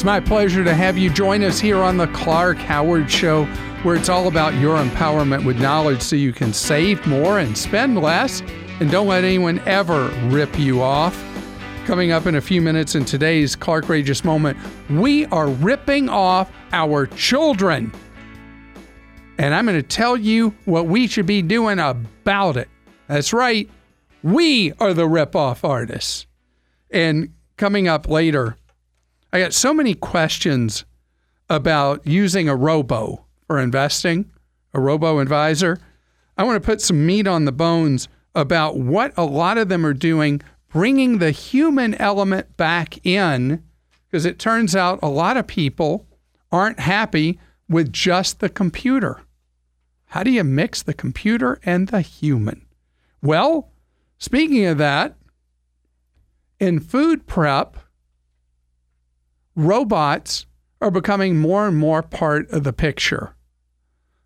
It's 0.00 0.04
my 0.06 0.18
pleasure 0.18 0.64
to 0.64 0.74
have 0.74 0.96
you 0.96 1.10
join 1.10 1.42
us 1.42 1.60
here 1.60 1.76
on 1.76 1.98
the 1.98 2.06
Clark 2.06 2.56
Howard 2.56 3.10
Show, 3.10 3.44
where 3.82 3.96
it's 3.96 4.08
all 4.08 4.28
about 4.28 4.54
your 4.54 4.78
empowerment 4.78 5.44
with 5.44 5.60
knowledge 5.60 6.00
so 6.00 6.16
you 6.16 6.32
can 6.32 6.54
save 6.54 7.06
more 7.06 7.38
and 7.38 7.54
spend 7.56 8.00
less. 8.00 8.40
And 8.80 8.90
don't 8.90 9.08
let 9.08 9.24
anyone 9.24 9.58
ever 9.66 10.06
rip 10.28 10.58
you 10.58 10.80
off. 10.80 11.22
Coming 11.84 12.12
up 12.12 12.24
in 12.24 12.36
a 12.36 12.40
few 12.40 12.62
minutes 12.62 12.94
in 12.94 13.04
today's 13.04 13.54
Clark 13.54 13.90
Rageous 13.90 14.24
Moment, 14.24 14.56
we 14.88 15.26
are 15.26 15.50
ripping 15.50 16.08
off 16.08 16.50
our 16.72 17.06
children. 17.06 17.92
And 19.36 19.54
I'm 19.54 19.66
going 19.66 19.76
to 19.76 19.86
tell 19.86 20.16
you 20.16 20.54
what 20.64 20.86
we 20.86 21.08
should 21.08 21.26
be 21.26 21.42
doing 21.42 21.78
about 21.78 22.56
it. 22.56 22.70
That's 23.06 23.34
right, 23.34 23.68
we 24.22 24.72
are 24.80 24.94
the 24.94 25.06
rip 25.06 25.36
off 25.36 25.62
artists. 25.62 26.26
And 26.90 27.34
coming 27.58 27.86
up 27.86 28.08
later, 28.08 28.56
I 29.32 29.38
got 29.38 29.54
so 29.54 29.72
many 29.72 29.94
questions 29.94 30.84
about 31.48 32.06
using 32.06 32.48
a 32.48 32.56
robo 32.56 33.26
for 33.46 33.58
investing, 33.58 34.30
a 34.74 34.80
robo 34.80 35.18
advisor. 35.18 35.78
I 36.36 36.44
want 36.44 36.60
to 36.60 36.66
put 36.66 36.80
some 36.80 37.06
meat 37.06 37.26
on 37.26 37.44
the 37.44 37.52
bones 37.52 38.08
about 38.34 38.76
what 38.76 39.12
a 39.16 39.24
lot 39.24 39.58
of 39.58 39.68
them 39.68 39.84
are 39.84 39.94
doing, 39.94 40.40
bringing 40.68 41.18
the 41.18 41.30
human 41.30 41.94
element 41.96 42.56
back 42.56 43.04
in, 43.04 43.62
because 44.06 44.24
it 44.24 44.38
turns 44.38 44.74
out 44.74 44.98
a 45.02 45.08
lot 45.08 45.36
of 45.36 45.46
people 45.46 46.06
aren't 46.50 46.80
happy 46.80 47.38
with 47.68 47.92
just 47.92 48.40
the 48.40 48.48
computer. 48.48 49.20
How 50.06 50.24
do 50.24 50.30
you 50.30 50.42
mix 50.42 50.82
the 50.82 50.94
computer 50.94 51.60
and 51.64 51.88
the 51.88 52.00
human? 52.00 52.66
Well, 53.22 53.70
speaking 54.18 54.64
of 54.66 54.78
that, 54.78 55.16
in 56.58 56.80
food 56.80 57.28
prep, 57.28 57.76
robots 59.64 60.46
are 60.80 60.90
becoming 60.90 61.38
more 61.38 61.68
and 61.68 61.76
more 61.76 62.02
part 62.02 62.50
of 62.50 62.64
the 62.64 62.72
picture. 62.72 63.34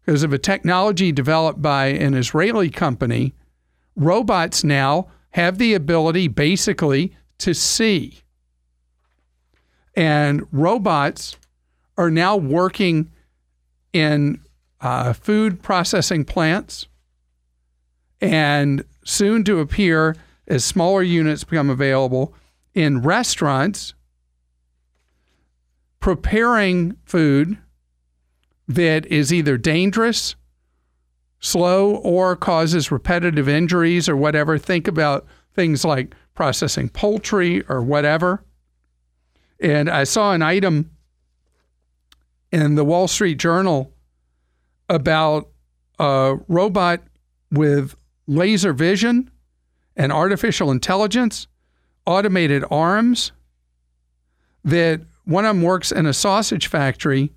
Because 0.04 0.22
of 0.22 0.32
a 0.32 0.38
technology 0.38 1.12
developed 1.12 1.60
by 1.60 1.86
an 1.86 2.14
Israeli 2.14 2.70
company, 2.70 3.34
robots 3.96 4.62
now 4.62 5.08
have 5.30 5.58
the 5.58 5.74
ability 5.74 6.28
basically 6.28 7.16
to 7.38 7.54
see. 7.54 8.20
And 9.94 10.46
robots 10.52 11.36
are 11.96 12.10
now 12.10 12.36
working 12.36 13.10
in 13.92 14.40
uh, 14.80 15.12
food 15.12 15.62
processing 15.62 16.24
plants 16.24 16.86
and 18.20 18.84
soon 19.04 19.44
to 19.44 19.60
appear 19.60 20.16
as 20.46 20.64
smaller 20.64 21.02
units 21.02 21.44
become 21.44 21.70
available 21.70 22.34
in 22.74 23.02
restaurants 23.02 23.94
preparing 26.04 26.94
food 27.06 27.56
that 28.68 29.06
is 29.06 29.32
either 29.32 29.56
dangerous, 29.56 30.36
slow, 31.40 31.94
or 31.96 32.36
causes 32.36 32.92
repetitive 32.92 33.48
injuries 33.48 34.06
or 34.06 34.14
whatever. 34.14 34.58
Think 34.58 34.86
about 34.86 35.24
things 35.54 35.82
like 35.82 36.14
processing 36.34 36.90
poultry 36.90 37.62
or 37.70 37.80
whatever. 37.80 38.44
And 39.58 39.88
I 39.88 40.04
saw 40.04 40.34
an 40.34 40.42
item 40.42 40.90
in 42.52 42.74
the 42.74 42.84
Wall 42.84 43.08
Street 43.08 43.38
Journal 43.38 43.90
about 44.90 45.48
a 45.98 46.36
robot 46.48 47.00
with 47.50 47.96
laser 48.26 48.74
vision 48.74 49.30
and 49.96 50.12
artificial 50.12 50.70
intelligence, 50.70 51.46
automated 52.04 52.62
arms 52.70 53.32
that 54.64 55.00
one 55.24 55.44
of 55.44 55.56
them 55.56 55.62
works 55.62 55.90
in 55.90 56.06
a 56.06 56.12
sausage 56.12 56.66
factory 56.66 57.32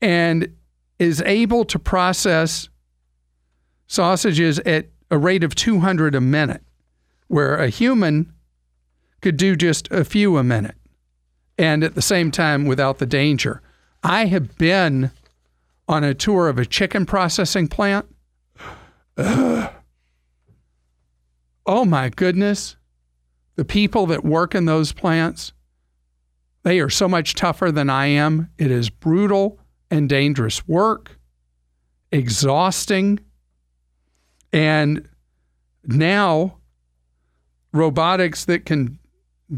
and 0.00 0.54
is 0.98 1.22
able 1.22 1.64
to 1.64 1.78
process 1.78 2.68
sausages 3.86 4.58
at 4.60 4.86
a 5.10 5.18
rate 5.18 5.42
of 5.42 5.54
200 5.54 6.14
a 6.14 6.20
minute, 6.20 6.62
where 7.26 7.56
a 7.56 7.68
human 7.68 8.32
could 9.20 9.36
do 9.36 9.56
just 9.56 9.90
a 9.90 10.04
few 10.04 10.36
a 10.36 10.44
minute 10.44 10.76
and 11.58 11.84
at 11.84 11.94
the 11.94 12.02
same 12.02 12.30
time 12.30 12.64
without 12.64 12.98
the 12.98 13.06
danger. 13.06 13.60
I 14.02 14.26
have 14.26 14.56
been 14.56 15.10
on 15.88 16.04
a 16.04 16.14
tour 16.14 16.48
of 16.48 16.58
a 16.58 16.64
chicken 16.64 17.04
processing 17.04 17.68
plant. 17.68 18.06
Ugh. 19.16 19.72
Oh 21.66 21.84
my 21.84 22.08
goodness. 22.08 22.74
The 23.54 23.64
people 23.64 24.06
that 24.06 24.24
work 24.24 24.56
in 24.56 24.64
those 24.64 24.92
plants 24.92 25.52
they 26.62 26.80
are 26.80 26.90
so 26.90 27.08
much 27.08 27.34
tougher 27.34 27.70
than 27.72 27.88
I 27.88 28.06
am. 28.06 28.50
It 28.58 28.70
is 28.70 28.90
brutal 28.90 29.58
and 29.90 30.08
dangerous 30.08 30.66
work, 30.68 31.18
exhausting. 32.12 33.20
And 34.52 35.08
now, 35.84 36.58
robotics 37.72 38.44
that 38.44 38.66
can 38.66 38.98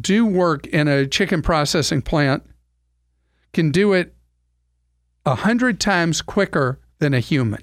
do 0.01 0.25
work 0.25 0.67
in 0.69 0.89
a 0.89 1.07
chicken 1.07 1.43
processing 1.43 2.03
plant 2.03 2.45
can 3.53 3.71
do 3.71 3.93
it 3.93 4.15
a 5.27 5.35
hundred 5.35 5.81
times 5.81 6.23
quicker 6.23 6.81
than 6.99 7.15
a 7.15 7.21
human. 7.21 7.63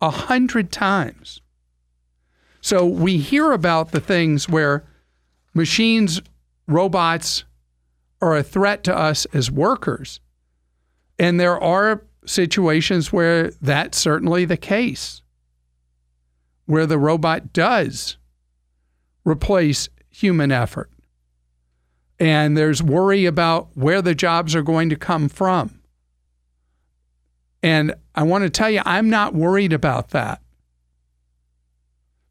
A 0.00 0.10
hundred 0.10 0.72
times. 0.72 1.42
So 2.60 2.86
we 2.86 3.18
hear 3.18 3.52
about 3.52 3.92
the 3.92 4.00
things 4.00 4.48
where 4.48 4.86
machines, 5.54 6.22
robots, 6.66 7.44
are 8.20 8.36
a 8.36 8.42
threat 8.42 8.84
to 8.84 8.96
us 8.96 9.24
as 9.32 9.50
workers. 9.50 10.20
And 11.18 11.38
there 11.38 11.60
are 11.60 12.04
situations 12.26 13.12
where 13.12 13.50
that's 13.62 13.98
certainly 13.98 14.44
the 14.44 14.56
case, 14.56 15.22
where 16.66 16.86
the 16.86 16.98
robot 16.98 17.52
does 17.52 18.16
replace 19.24 19.88
human 20.08 20.52
effort. 20.52 20.90
And 22.18 22.56
there's 22.56 22.82
worry 22.82 23.24
about 23.24 23.68
where 23.74 24.02
the 24.02 24.14
jobs 24.14 24.54
are 24.54 24.62
going 24.62 24.90
to 24.90 24.96
come 24.96 25.28
from. 25.28 25.80
And 27.62 27.94
I 28.14 28.22
want 28.22 28.44
to 28.44 28.50
tell 28.50 28.70
you, 28.70 28.82
I'm 28.84 29.10
not 29.10 29.34
worried 29.34 29.72
about 29.72 30.10
that. 30.10 30.42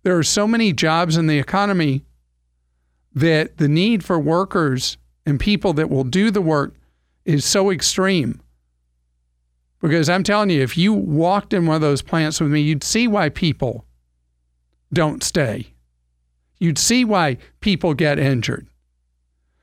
There 0.03 0.17
are 0.17 0.23
so 0.23 0.47
many 0.47 0.73
jobs 0.73 1.17
in 1.17 1.27
the 1.27 1.39
economy 1.39 2.06
that 3.13 3.57
the 3.57 3.67
need 3.67 4.03
for 4.03 4.19
workers 4.19 4.97
and 5.29 5.40
people 5.40 5.73
that 5.73 5.90
will 5.90 6.03
do 6.03 6.31
the 6.31 6.41
work 6.41 6.75
is 7.23 7.45
so 7.45 7.69
extreme. 7.69 8.41
Because 9.79 10.09
I'm 10.09 10.23
telling 10.23 10.50
you, 10.50 10.62
if 10.62 10.78
you 10.78 10.91
walked 10.91 11.53
in 11.53 11.67
one 11.67 11.75
of 11.75 11.81
those 11.81 12.01
plants 12.01 12.41
with 12.41 12.51
me, 12.51 12.59
you'd 12.59 12.84
see 12.84 13.07
why 13.07 13.29
people 13.29 13.85
don't 14.91 15.23
stay. 15.23 15.68
You'd 16.59 16.79
see 16.79 17.06
why 17.06 17.38
people 17.62 17.94
get 17.94 18.19
injured. 18.19 18.68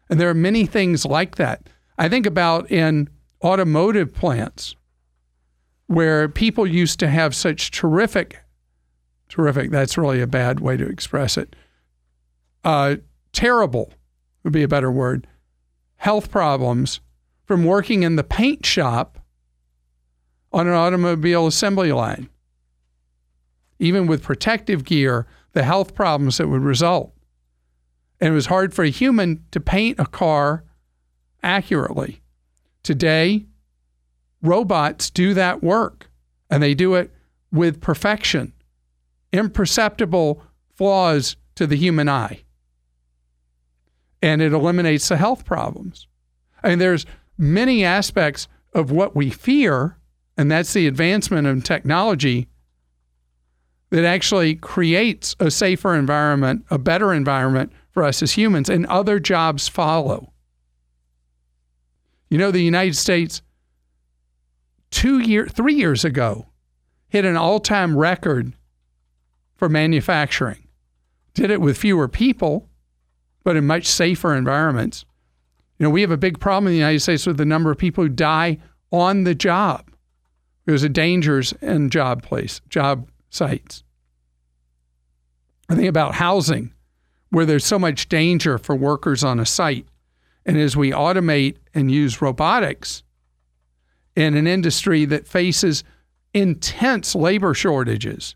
And 0.09 0.21
there 0.21 0.31
are 0.31 0.35
many 0.35 0.65
things 0.65 1.05
like 1.05 1.35
that. 1.37 1.69
I 1.99 2.09
think 2.09 2.25
about 2.25 2.71
in 2.71 3.11
automotive 3.43 4.15
plants 4.15 4.77
where 5.89 6.29
people 6.29 6.67
used 6.67 7.01
to 7.01 7.09
have 7.09 7.35
such 7.35 7.73
terrific, 7.73 8.39
terrific, 9.29 9.71
that's 9.71 9.99
really 9.99 10.21
a 10.21 10.27
bad 10.27 10.61
way 10.61 10.77
to 10.77 10.87
express 10.87 11.37
it, 11.37 11.57
uh, 12.65 12.97
terrible 13.33 13.93
would 14.45 14.53
be 14.53 14.63
a 14.63 14.69
better 14.69 14.91
word, 14.91 15.27
health 15.97 16.31
problems 16.31 17.01
from 17.45 17.65
working 17.65 18.03
in 18.03 18.17
the 18.17 18.25
paint 18.25 18.65
shop 18.67 19.19
on 20.53 20.67
an 20.67 20.75
automobile 20.75 21.47
assembly 21.47 21.93
line. 21.93 22.29
Even 23.79 24.07
with 24.07 24.23
protective 24.23 24.85
gear, 24.85 25.27
the 25.53 25.63
health 25.63 25.95
problems 25.95 26.39
that 26.39 26.49
would 26.49 26.63
result. 26.63 27.13
And 28.21 28.33
it 28.33 28.35
was 28.35 28.47
hard 28.47 28.73
for 28.73 28.83
a 28.83 28.91
human 28.91 29.45
to 29.51 29.61
paint 29.61 30.01
a 30.01 30.07
car 30.07 30.65
accurately. 31.43 32.23
Today, 32.83 33.47
robots 34.43 35.11
do 35.11 35.35
that 35.35 35.63
work, 35.63 36.09
and 36.51 36.63
they 36.63 36.75
do 36.75 36.95
it 36.95 37.11
with 37.53 37.81
perfection, 37.81 38.53
imperceptible 39.33 40.43
flaws 40.75 41.37
to 41.57 41.67
the 41.67 41.77
human 41.77 42.09
eye 42.09 42.46
and 44.27 44.43
it 44.43 44.53
eliminates 44.53 45.09
the 45.09 45.17
health 45.17 45.45
problems. 45.45 46.09
I 46.65 46.71
mean, 46.71 46.81
there's 46.81 47.07
many 47.39 47.85
aspects 47.85 48.49
of 48.75 48.91
what 48.91 49.15
we 49.15 49.31
fear, 49.31 49.99
and 50.37 50.51
that's 50.51 50.73
the 50.73 50.89
advancement 50.89 51.47
of 51.47 51.63
technology 51.63 52.49
that 53.91 54.05
actually 54.05 54.57
creates 54.57 55.37
a 55.39 55.49
safer 55.49 55.95
environment, 55.95 56.65
a 56.73 56.77
better 56.77 57.15
environment 57.15 57.71
for 57.93 58.03
us 58.03 58.21
as 58.21 58.33
humans, 58.33 58.69
and 58.69 58.85
other 58.87 59.21
jobs 59.21 59.69
follow. 59.69 60.33
You 62.29 62.39
know, 62.39 62.51
the 62.51 62.65
United 62.65 62.97
States 62.97 63.43
two 64.91 65.21
year, 65.21 65.47
three 65.47 65.75
years 65.75 66.05
ago 66.05 66.49
hit 67.09 67.25
an 67.25 67.37
all-time 67.37 67.97
record 67.97 68.55
for 69.55 69.69
manufacturing. 69.69 70.67
Did 71.33 71.53
it 71.53 71.61
with 71.61 71.79
fewer 71.79 72.09
people, 72.09 72.69
but 73.47 73.55
in 73.55 73.65
much 73.65 73.87
safer 73.87 74.35
environments. 74.35 75.05
You 75.79 75.85
know, 75.85 75.91
we 75.91 76.01
have 76.01 76.11
a 76.11 76.17
big 76.17 76.41
problem 76.41 76.67
in 76.67 76.73
the 76.73 76.79
United 76.79 76.99
States 76.99 77.29
with 77.29 77.37
the 77.37 77.45
number 77.45 77.71
of 77.71 77.79
people 77.79 78.03
who 78.03 78.09
die 78.09 78.59
on 78.91 79.23
the 79.23 79.37
job 79.37 79.89
because 80.65 80.83
of 80.83 80.93
dangers 80.93 81.53
in 81.63 81.89
job 81.89 82.25
place, 82.25 82.61
job 82.69 83.09
sites. 83.31 83.85
I 85.69 85.77
think 85.77 85.87
about 85.87 86.17
housing, 86.17 86.73
where 87.31 87.47
there's 87.47 87.65
so 87.65 87.79
much 87.79 88.09
danger 88.09 88.59
for 88.59 88.75
workers 88.75 89.23
on 89.23 89.39
a 89.39 89.47
site. 89.47 89.87
And 90.45 90.57
as 90.59 90.77
we 90.77 90.91
automate 90.91 91.59
and 91.73 91.89
use 91.89 92.21
robotics 92.21 93.05
in 94.17 94.35
an 94.35 94.49
industry 94.49 95.05
that 95.05 95.29
faces 95.29 95.85
intense 96.35 97.15
labor 97.15 97.55
shortages, 97.55 98.35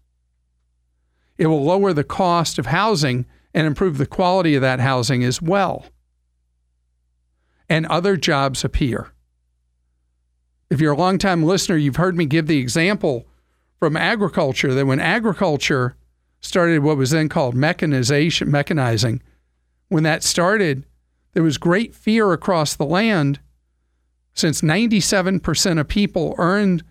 it 1.36 1.48
will 1.48 1.64
lower 1.64 1.92
the 1.92 2.04
cost 2.04 2.60
of 2.60 2.66
housing 2.66 3.26
and 3.54 3.66
improve 3.66 3.98
the 3.98 4.06
quality 4.06 4.54
of 4.54 4.62
that 4.62 4.80
housing 4.80 5.24
as 5.24 5.42
well. 5.42 5.86
And 7.68 7.86
other 7.86 8.16
jobs 8.16 8.64
appear. 8.64 9.12
If 10.70 10.80
you're 10.80 10.92
a 10.92 10.96
longtime 10.96 11.42
listener, 11.42 11.76
you've 11.76 11.96
heard 11.96 12.16
me 12.16 12.26
give 12.26 12.46
the 12.46 12.58
example 12.58 13.26
from 13.78 13.96
agriculture 13.96 14.74
that 14.74 14.86
when 14.86 15.00
agriculture 15.00 15.96
started 16.40 16.82
what 16.82 16.96
was 16.96 17.10
then 17.10 17.28
called 17.28 17.54
mechanization, 17.54 18.48
mechanizing, 18.48 19.20
when 19.88 20.04
that 20.04 20.22
started, 20.22 20.84
there 21.32 21.42
was 21.42 21.58
great 21.58 21.94
fear 21.94 22.32
across 22.32 22.74
the 22.74 22.84
land 22.84 23.40
since 24.32 24.60
97% 24.60 25.80
of 25.80 25.88
people 25.88 26.34
earned 26.38 26.82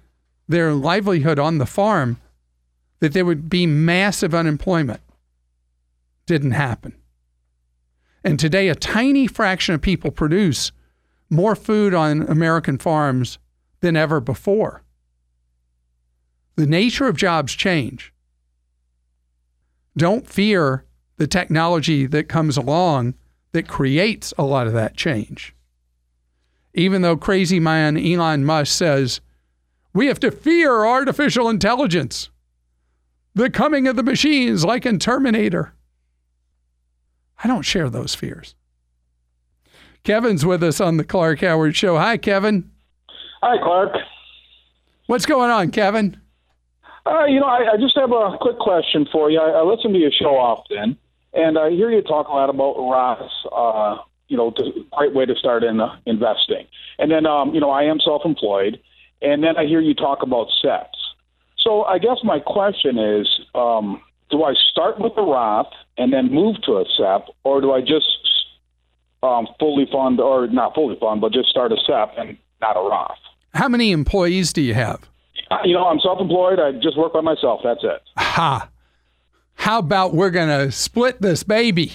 their 0.47 0.73
livelihood 0.73 1.39
on 1.39 1.57
the 1.57 1.65
farm 1.65 2.17
that 2.99 3.13
there 3.13 3.25
would 3.25 3.49
be 3.49 3.65
massive 3.65 4.35
unemployment. 4.35 4.99
Didn't 6.29 6.51
happen. 6.51 6.93
And 8.23 8.39
today, 8.39 8.67
a 8.67 8.75
tiny 8.75 9.25
fraction 9.25 9.73
of 9.73 9.81
people 9.81 10.11
produce 10.11 10.71
more 11.27 11.55
food 11.55 11.95
on 11.95 12.21
American 12.21 12.77
farms 12.77 13.39
than 13.79 13.95
ever 13.95 14.19
before. 14.19 14.83
The 16.55 16.67
nature 16.67 17.07
of 17.07 17.17
jobs 17.17 17.53
change. 17.53 18.13
Don't 19.97 20.29
fear 20.29 20.85
the 21.17 21.25
technology 21.25 22.05
that 22.05 22.29
comes 22.29 22.57
along 22.57 23.15
that 23.53 23.67
creates 23.67 24.31
a 24.37 24.43
lot 24.43 24.67
of 24.67 24.73
that 24.73 24.95
change. 24.95 25.55
Even 26.75 27.01
though 27.01 27.17
crazy 27.17 27.59
man 27.59 27.97
Elon 27.97 28.45
Musk 28.45 28.71
says, 28.77 29.19
we 29.95 30.05
have 30.05 30.19
to 30.19 30.29
fear 30.29 30.85
artificial 30.85 31.49
intelligence, 31.49 32.29
the 33.33 33.49
coming 33.49 33.87
of 33.87 33.95
the 33.95 34.03
machines 34.03 34.63
like 34.63 34.85
in 34.85 34.99
Terminator. 34.99 35.73
I 37.43 37.47
don't 37.47 37.63
share 37.63 37.89
those 37.89 38.15
fears. 38.15 38.55
Kevin's 40.03 40.45
with 40.45 40.63
us 40.63 40.79
on 40.81 40.97
the 40.97 41.03
Clark 41.03 41.41
Howard 41.41 41.75
Show. 41.75 41.97
Hi, 41.97 42.17
Kevin. 42.17 42.69
Hi, 43.41 43.57
Clark. 43.63 43.95
What's 45.07 45.25
going 45.25 45.49
on, 45.49 45.71
Kevin? 45.71 46.19
Uh, 47.05 47.25
you 47.25 47.39
know, 47.39 47.45
I, 47.45 47.73
I, 47.73 47.77
just 47.77 47.97
have 47.97 48.11
a 48.11 48.37
quick 48.39 48.59
question 48.59 49.07
for 49.11 49.31
you. 49.31 49.39
I, 49.39 49.49
I, 49.49 49.61
listen 49.63 49.93
to 49.93 49.99
your 49.99 50.11
show 50.11 50.37
often, 50.37 50.97
and 51.33 51.57
I 51.57 51.71
hear 51.71 51.89
you 51.89 52.01
talk 52.01 52.27
a 52.27 52.31
lot 52.31 52.49
about 52.49 52.75
Roths. 52.75 53.29
Uh, 53.51 54.03
you 54.27 54.37
know, 54.37 54.51
the 54.55 54.85
great 54.91 55.15
way 55.15 55.25
to 55.25 55.35
start 55.35 55.63
in 55.63 55.81
uh, 55.81 55.95
investing. 56.05 56.67
And 56.99 57.09
then, 57.09 57.25
um, 57.25 57.53
you 57.55 57.59
know, 57.59 57.71
I 57.71 57.83
am 57.83 57.99
self-employed, 57.99 58.79
and 59.21 59.43
then 59.43 59.57
I 59.57 59.65
hear 59.65 59.81
you 59.81 59.95
talk 59.95 60.21
about 60.21 60.47
SEPs. 60.63 60.85
So 61.57 61.83
I 61.83 61.97
guess 61.97 62.17
my 62.23 62.39
question 62.39 62.99
is, 62.99 63.27
um, 63.55 64.01
do 64.29 64.43
I 64.43 64.53
start 64.71 64.99
with 64.99 65.15
the 65.15 65.23
Roth 65.23 65.73
and 65.99 66.11
then 66.13 66.31
move 66.31 66.55
to 66.63 66.77
a 66.77 66.85
SEP, 66.97 67.27
or 67.43 67.61
do 67.61 67.71
I 67.71 67.81
just 67.81 68.07
um, 69.21 69.47
fully 69.59 69.87
fund, 69.91 70.19
or 70.19 70.47
not 70.47 70.73
fully 70.73 70.97
fund, 70.99 71.21
but 71.21 71.33
just 71.33 71.49
start 71.49 71.71
a 71.71 71.77
SEP 71.85 72.17
and 72.17 72.37
not 72.61 72.77
a 72.77 72.79
Roth? 72.79 73.17
How 73.53 73.67
many 73.67 73.91
employees 73.91 74.53
do 74.53 74.61
you 74.61 74.73
have? 74.73 75.07
Uh, 75.51 75.57
you 75.63 75.73
know, 75.73 75.85
I'm 75.85 75.99
self-employed. 75.99 76.59
I 76.59 76.71
just 76.73 76.97
work 76.97 77.13
by 77.13 77.21
myself. 77.21 77.61
That's 77.63 77.83
it. 77.83 78.01
Ha. 78.17 78.69
How 79.55 79.79
about 79.79 80.13
we're 80.13 80.29
going 80.29 80.47
to 80.47 80.71
split 80.71 81.21
this 81.21 81.43
baby? 81.43 81.91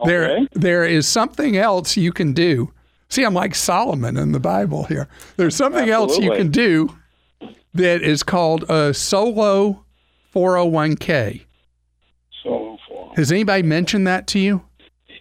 Okay. 0.00 0.10
There, 0.10 0.48
there 0.52 0.84
is 0.84 1.06
something 1.06 1.56
else 1.56 1.96
you 1.96 2.12
can 2.12 2.32
do. 2.32 2.72
See, 3.08 3.22
I'm 3.22 3.34
like 3.34 3.54
Solomon 3.54 4.16
in 4.16 4.32
the 4.32 4.40
Bible 4.40 4.84
here. 4.84 5.08
There's 5.36 5.54
something 5.54 5.88
Absolutely. 5.88 6.14
else 6.14 6.18
you 6.18 6.32
can 6.32 6.50
do 6.50 6.96
that 7.74 8.02
is 8.02 8.22
called 8.22 8.64
a 8.68 8.92
solo 8.92 9.84
401k. 10.34 11.44
Solo 13.14 13.20
401. 13.20 13.20
Has 13.20 13.32
anybody 13.32 13.62
mentioned 13.62 14.06
that 14.06 14.26
to 14.28 14.38
you? 14.38 14.62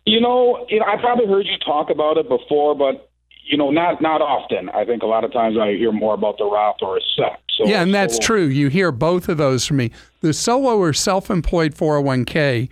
You 0.06 0.20
know, 0.20 0.66
I 0.86 0.98
probably 0.98 1.28
heard 1.28 1.46
you 1.46 1.58
talk 1.66 1.90
about 1.90 2.18
it 2.18 2.28
before, 2.28 2.76
but 2.76 3.10
you 3.46 3.58
know, 3.58 3.72
not 3.72 4.02
not 4.02 4.22
often. 4.22 4.70
I 4.70 4.86
think 4.86 5.04
a 5.04 5.06
lot 5.06 5.24
of 5.24 5.32
times 5.32 5.58
I 5.58 5.74
hear 5.74 5.92
more 5.92 6.14
about 6.14 6.38
the 6.38 6.46
Roth 6.46 6.78
or 6.82 6.98
a 6.98 7.02
SEP. 7.16 7.40
So, 7.58 7.66
yeah, 7.68 7.82
and 7.82 7.94
that's 7.94 8.16
so, 8.16 8.22
true. 8.22 8.46
You 8.46 8.70
hear 8.70 8.92
both 8.92 9.30
of 9.30 9.38
those 9.38 9.66
from 9.66 9.78
me. 9.78 9.92
The 10.22 10.34
solo 10.34 10.78
or 10.78 10.94
self-employed 10.94 11.76
401k 11.76 12.70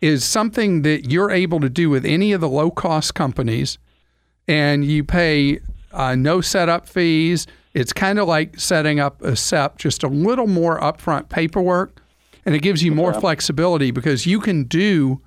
is 0.00 0.24
something 0.24 0.82
that 0.82 1.10
you're 1.10 1.30
able 1.30 1.60
to 1.60 1.68
do 1.68 1.90
with 1.90 2.04
any 2.06 2.32
of 2.32 2.40
the 2.40 2.48
low-cost 2.48 3.14
companies, 3.14 3.78
and 4.48 4.84
you 4.84 5.04
pay 5.04 5.60
uh, 5.92 6.14
no 6.14 6.40
setup 6.40 6.88
fees. 6.88 7.46
It's 7.74 7.92
kind 7.92 8.18
of 8.18 8.28
like 8.28 8.58
setting 8.58 9.00
up 9.00 9.20
a 9.22 9.36
SEP, 9.36 9.78
just 9.78 10.02
a 10.04 10.08
little 10.08 10.46
more 10.46 10.80
upfront 10.80 11.28
paperwork, 11.28 12.00
and 12.44 12.54
it 12.54 12.60
gives 12.60 12.82
you 12.82 12.92
more 12.92 13.14
flexibility 13.14 13.90
because 13.90 14.26
you 14.26 14.40
can 14.40 14.64
do 14.64 15.20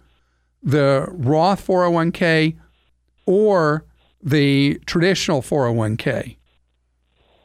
the 0.64 1.08
Roth 1.10 1.66
401k 1.66 2.58
or 3.26 3.86
the 4.22 4.80
traditional 4.86 5.42
401k 5.42 6.38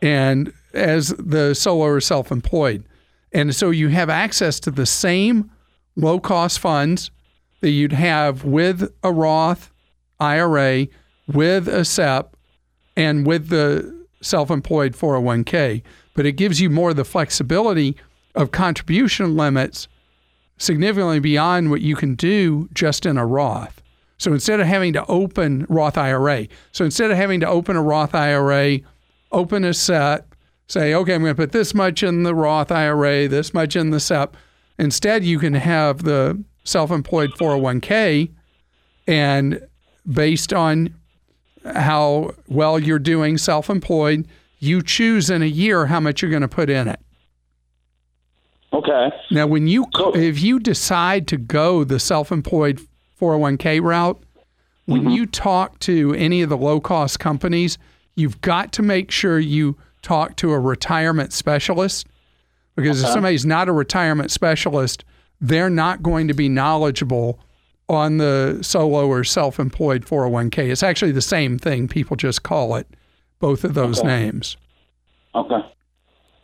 and 0.00 0.52
as 0.74 1.08
the 1.18 1.54
solo 1.54 1.84
or 1.84 2.00
self-employed. 2.00 2.84
And 3.32 3.54
so 3.54 3.70
you 3.70 3.88
have 3.88 4.10
access 4.10 4.58
to 4.60 4.70
the 4.70 4.86
same 4.86 5.50
low-cost 5.96 6.58
funds 6.58 7.10
that 7.60 7.70
you'd 7.70 7.92
have 7.92 8.44
with 8.44 8.92
a 9.02 9.12
Roth 9.12 9.70
IRA, 10.18 10.88
with 11.28 11.68
a 11.68 11.84
SEP, 11.84 12.36
and 12.96 13.26
with 13.26 13.48
the 13.48 14.06
self-employed 14.20 14.94
401k. 14.94 15.82
But 16.14 16.26
it 16.26 16.32
gives 16.32 16.60
you 16.60 16.68
more 16.68 16.90
of 16.90 16.96
the 16.96 17.04
flexibility 17.04 17.96
of 18.34 18.50
contribution 18.50 19.36
limits 19.36 19.88
significantly 20.58 21.18
beyond 21.18 21.70
what 21.70 21.80
you 21.80 21.96
can 21.96 22.14
do 22.14 22.68
just 22.72 23.04
in 23.04 23.16
a 23.16 23.26
Roth. 23.26 23.82
So 24.18 24.32
instead 24.32 24.60
of 24.60 24.66
having 24.66 24.92
to 24.92 25.04
open 25.06 25.66
Roth 25.68 25.98
IRA, 25.98 26.46
so 26.70 26.84
instead 26.84 27.10
of 27.10 27.16
having 27.16 27.40
to 27.40 27.48
open 27.48 27.76
a 27.76 27.82
Roth 27.82 28.14
IRA, 28.14 28.78
open 29.32 29.64
a 29.64 29.74
SEP, 29.74 30.34
say, 30.68 30.94
okay, 30.94 31.14
I'm 31.14 31.22
going 31.22 31.34
to 31.34 31.42
put 31.42 31.52
this 31.52 31.74
much 31.74 32.02
in 32.02 32.22
the 32.22 32.34
Roth 32.34 32.70
IRA, 32.70 33.26
this 33.26 33.52
much 33.52 33.74
in 33.74 33.90
the 33.90 34.00
SEP. 34.00 34.36
Instead, 34.78 35.24
you 35.24 35.38
can 35.38 35.54
have 35.54 36.04
the 36.04 36.42
self 36.64 36.90
employed 36.90 37.32
401k, 37.32 38.30
and 39.08 39.60
based 40.10 40.52
on 40.52 40.94
how 41.64 42.34
well 42.48 42.78
you're 42.78 42.98
doing 42.98 43.38
self 43.38 43.68
employed, 43.68 44.26
you 44.58 44.82
choose 44.82 45.30
in 45.30 45.42
a 45.42 45.46
year 45.46 45.86
how 45.86 46.00
much 46.00 46.22
you're 46.22 46.30
going 46.30 46.42
to 46.42 46.48
put 46.48 46.70
in 46.70 46.88
it. 46.88 47.00
Okay. 48.72 49.10
Now, 49.30 49.46
when 49.46 49.66
you, 49.66 49.86
cool. 49.94 50.16
if 50.16 50.40
you 50.40 50.58
decide 50.58 51.28
to 51.28 51.36
go 51.36 51.84
the 51.84 51.98
self 51.98 52.32
employed 52.32 52.80
401k 53.20 53.82
route, 53.82 54.22
when 54.86 55.02
mm-hmm. 55.02 55.10
you 55.10 55.26
talk 55.26 55.78
to 55.80 56.14
any 56.14 56.42
of 56.42 56.48
the 56.48 56.56
low 56.56 56.80
cost 56.80 57.20
companies, 57.20 57.78
you've 58.16 58.40
got 58.40 58.72
to 58.72 58.82
make 58.82 59.10
sure 59.10 59.38
you 59.38 59.76
talk 60.02 60.36
to 60.36 60.52
a 60.52 60.58
retirement 60.58 61.32
specialist 61.32 62.06
because 62.74 63.00
okay. 63.00 63.08
if 63.08 63.12
somebody's 63.12 63.46
not 63.46 63.68
a 63.68 63.72
retirement 63.72 64.30
specialist, 64.30 65.04
they're 65.40 65.70
not 65.70 66.02
going 66.02 66.28
to 66.28 66.34
be 66.34 66.48
knowledgeable 66.48 67.38
on 67.88 68.18
the 68.18 68.58
solo 68.62 69.06
or 69.06 69.22
self 69.24 69.60
employed 69.60 70.04
401k. 70.04 70.70
It's 70.70 70.82
actually 70.82 71.12
the 71.12 71.20
same 71.20 71.58
thing. 71.58 71.88
People 71.88 72.16
just 72.16 72.42
call 72.42 72.74
it 72.76 72.86
both 73.38 73.64
of 73.64 73.74
those 73.74 73.98
okay. 73.98 74.08
names. 74.08 74.56
Okay. 75.34 75.60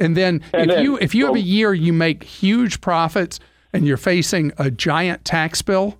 And 0.00 0.17
then 0.17 0.43
and 0.52 0.71
if 0.71 0.76
then, 0.76 0.85
you 0.85 0.99
if 0.99 1.14
you 1.14 1.26
have 1.26 1.35
a 1.35 1.40
year 1.40 1.75
you 1.75 1.93
make 1.93 2.23
huge 2.23 2.81
profits 2.81 3.40
and 3.73 3.87
you're 3.87 3.97
facing 3.97 4.52
a 4.59 4.71
giant 4.71 5.25
tax 5.25 5.61
bill, 5.62 5.99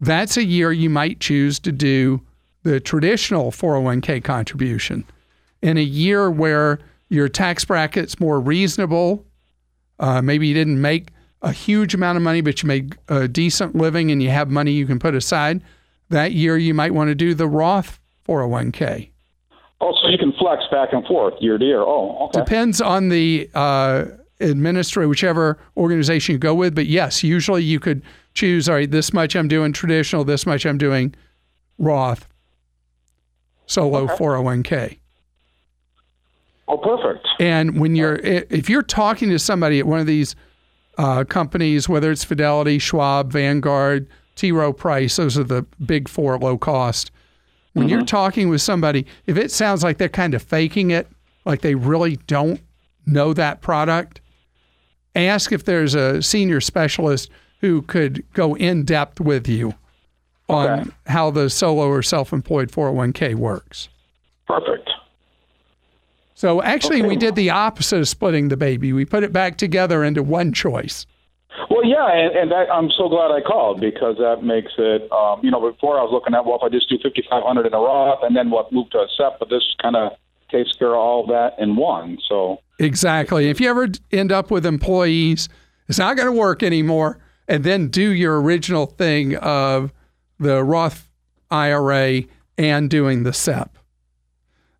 that's 0.00 0.36
a 0.36 0.44
year 0.44 0.72
you 0.72 0.90
might 0.90 1.20
choose 1.20 1.58
to 1.60 1.72
do 1.72 2.20
the 2.62 2.80
traditional 2.80 3.50
401k 3.50 4.22
contribution. 4.22 5.04
In 5.62 5.76
a 5.76 5.82
year 5.82 6.30
where 6.30 6.78
your 7.08 7.28
tax 7.28 7.64
bracket's 7.64 8.20
more 8.20 8.40
reasonable, 8.40 9.24
uh, 9.98 10.22
maybe 10.22 10.46
you 10.46 10.54
didn't 10.54 10.80
make 10.80 11.08
a 11.42 11.52
huge 11.52 11.94
amount 11.94 12.16
of 12.16 12.22
money, 12.22 12.40
but 12.40 12.62
you 12.62 12.66
made 12.66 12.96
a 13.08 13.26
decent 13.26 13.74
living 13.74 14.10
and 14.10 14.22
you 14.22 14.30
have 14.30 14.50
money 14.50 14.72
you 14.72 14.86
can 14.86 14.98
put 14.98 15.14
aside, 15.14 15.62
that 16.10 16.32
year 16.32 16.56
you 16.56 16.74
might 16.74 16.92
want 16.92 17.08
to 17.08 17.14
do 17.14 17.34
the 17.34 17.46
Roth 17.46 17.98
401k. 18.26 19.10
Oh, 19.80 19.94
so 20.02 20.08
you 20.08 20.18
can 20.18 20.32
flex 20.32 20.62
back 20.70 20.92
and 20.92 21.04
forth 21.06 21.34
year 21.40 21.56
to 21.56 21.64
year. 21.64 21.80
Oh, 21.80 22.26
okay. 22.26 22.40
Depends 22.40 22.80
on 22.80 23.08
the 23.08 23.48
uh, 23.54 24.04
administrator, 24.40 25.08
whichever 25.08 25.58
organization 25.76 26.34
you 26.34 26.38
go 26.38 26.54
with. 26.54 26.74
But 26.74 26.86
yes, 26.86 27.22
usually 27.22 27.62
you 27.62 27.80
could 27.80 28.02
choose, 28.34 28.68
all 28.68 28.74
right, 28.74 28.90
this 28.90 29.12
much 29.12 29.34
I'm 29.34 29.48
doing 29.48 29.72
traditional, 29.72 30.24
this 30.24 30.44
much 30.46 30.66
I'm 30.66 30.78
doing 30.78 31.14
Roth. 31.78 32.26
solo 33.66 34.06
401k. 34.06 34.98
Oh, 36.68 36.76
perfect. 36.76 37.26
And 37.40 37.80
when 37.80 37.96
you're, 37.96 38.16
if 38.16 38.68
you're 38.68 38.82
talking 38.82 39.30
to 39.30 39.38
somebody 39.38 39.78
at 39.80 39.86
one 39.86 39.98
of 39.98 40.06
these 40.06 40.36
uh, 40.98 41.24
companies, 41.24 41.88
whether 41.88 42.10
it's 42.10 42.22
Fidelity, 42.22 42.78
Schwab, 42.78 43.32
Vanguard, 43.32 44.08
T. 44.36 44.52
Rowe 44.52 44.72
Price, 44.72 45.16
those 45.16 45.36
are 45.38 45.44
the 45.44 45.62
big 45.84 46.08
four 46.08 46.38
low 46.38 46.58
cost. 46.58 47.10
When 47.72 47.88
you're 47.88 48.00
mm-hmm. 48.00 48.06
talking 48.06 48.48
with 48.48 48.62
somebody, 48.62 49.06
if 49.26 49.36
it 49.36 49.50
sounds 49.50 49.84
like 49.84 49.98
they're 49.98 50.08
kind 50.08 50.34
of 50.34 50.42
faking 50.42 50.90
it, 50.90 51.06
like 51.44 51.60
they 51.60 51.74
really 51.74 52.16
don't 52.26 52.60
know 53.06 53.32
that 53.34 53.60
product, 53.60 54.20
ask 55.14 55.52
if 55.52 55.64
there's 55.64 55.94
a 55.94 56.22
senior 56.22 56.60
specialist 56.60 57.30
who 57.60 57.82
could 57.82 58.24
go 58.32 58.56
in 58.56 58.84
depth 58.84 59.20
with 59.20 59.46
you 59.46 59.74
on 60.48 60.80
Okay. 60.80 60.90
how 61.06 61.30
the 61.30 61.48
solo 61.48 61.86
or 61.86 62.02
self 62.02 62.32
employed 62.32 62.70
401k 62.70 63.34
works. 63.34 63.88
Perfect. 64.46 64.90
So 66.34 66.62
actually, 66.62 67.02
we 67.02 67.16
did 67.16 67.34
the 67.34 67.50
opposite 67.50 67.98
of 67.98 68.08
splitting 68.08 68.48
the 68.48 68.56
baby. 68.56 68.94
We 68.94 69.04
put 69.04 69.22
it 69.22 69.32
back 69.32 69.58
together 69.58 70.02
into 70.02 70.22
one 70.22 70.54
choice. 70.54 71.06
Well, 71.68 71.84
yeah, 71.84 72.06
and, 72.10 72.36
and 72.36 72.50
that, 72.50 72.70
I'm 72.72 72.90
so 72.96 73.08
glad 73.08 73.30
I 73.30 73.40
called 73.40 73.80
because 73.80 74.16
that 74.18 74.42
makes 74.42 74.72
it. 74.78 75.10
Um, 75.12 75.40
you 75.42 75.50
know, 75.50 75.60
before 75.60 75.98
I 75.98 76.02
was 76.02 76.10
looking 76.12 76.34
at 76.34 76.44
well, 76.44 76.56
if 76.56 76.62
I 76.62 76.68
just 76.68 76.88
do 76.88 76.96
5,500 77.02 77.66
in 77.66 77.74
a 77.74 77.76
Roth 77.76 78.20
and 78.22 78.36
then 78.36 78.50
what 78.50 78.72
move 78.72 78.90
to 78.90 78.98
a 78.98 79.06
SEP, 79.16 79.38
but 79.38 79.50
this 79.50 79.62
kind 79.82 79.96
of 79.96 80.12
takes 80.50 80.72
care 80.74 80.94
of 80.94 81.00
all 81.00 81.26
that 81.26 81.54
in 81.58 81.76
one. 81.76 82.18
So 82.28 82.60
Exactly. 82.78 83.50
If 83.50 83.60
you 83.60 83.68
ever 83.68 83.88
end 84.10 84.32
up 84.32 84.50
with 84.50 84.64
employees, 84.64 85.48
it's 85.88 85.98
not 85.98 86.16
going 86.16 86.26
to 86.26 86.32
work 86.32 86.62
anymore. 86.62 87.18
And 87.46 87.62
then 87.62 87.88
do 87.88 88.10
your 88.10 88.40
original 88.40 88.86
thing 88.86 89.36
of 89.36 89.92
the 90.38 90.64
Roth 90.64 91.10
IRA 91.50 92.22
and 92.56 92.88
doing 92.88 93.24
the 93.24 93.32
SEP. 93.32 93.76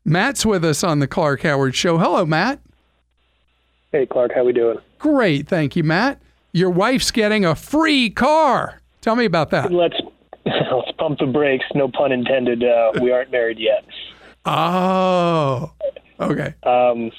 Matt's 0.05 0.47
with 0.47 0.65
us 0.65 0.83
on 0.83 1.01
the 1.01 1.07
Clark 1.07 1.43
Howard 1.43 1.75
Show. 1.75 1.99
Hello, 1.99 2.25
Matt. 2.25 2.61
Hey 3.93 4.07
Clark, 4.07 4.33
how 4.35 4.45
we 4.45 4.53
doing? 4.53 4.79
Great. 4.99 5.49
Thank 5.49 5.77
you, 5.77 5.83
Matt. 5.83 6.23
Your 6.53 6.71
wife's 6.71 7.11
getting 7.11 7.45
a 7.45 7.55
free 7.55 8.11
car. 8.11 8.81
Tell 9.01 9.17
me 9.17 9.25
about 9.25 9.51
that. 9.51 9.73
Let's 9.73 9.97
let's 10.47 10.93
pump 10.99 11.19
the 11.19 11.27
brakes. 11.27 11.65
No 11.75 11.89
pun 11.89 12.13
intended. 12.13 12.65
Uh, 12.65 12.93
we 13.01 13.13
aren't 13.13 13.31
married 13.31 13.59
yet. 13.59 13.85
Oh, 14.45 15.71
okay. 16.21 16.55
Um, 16.63 17.11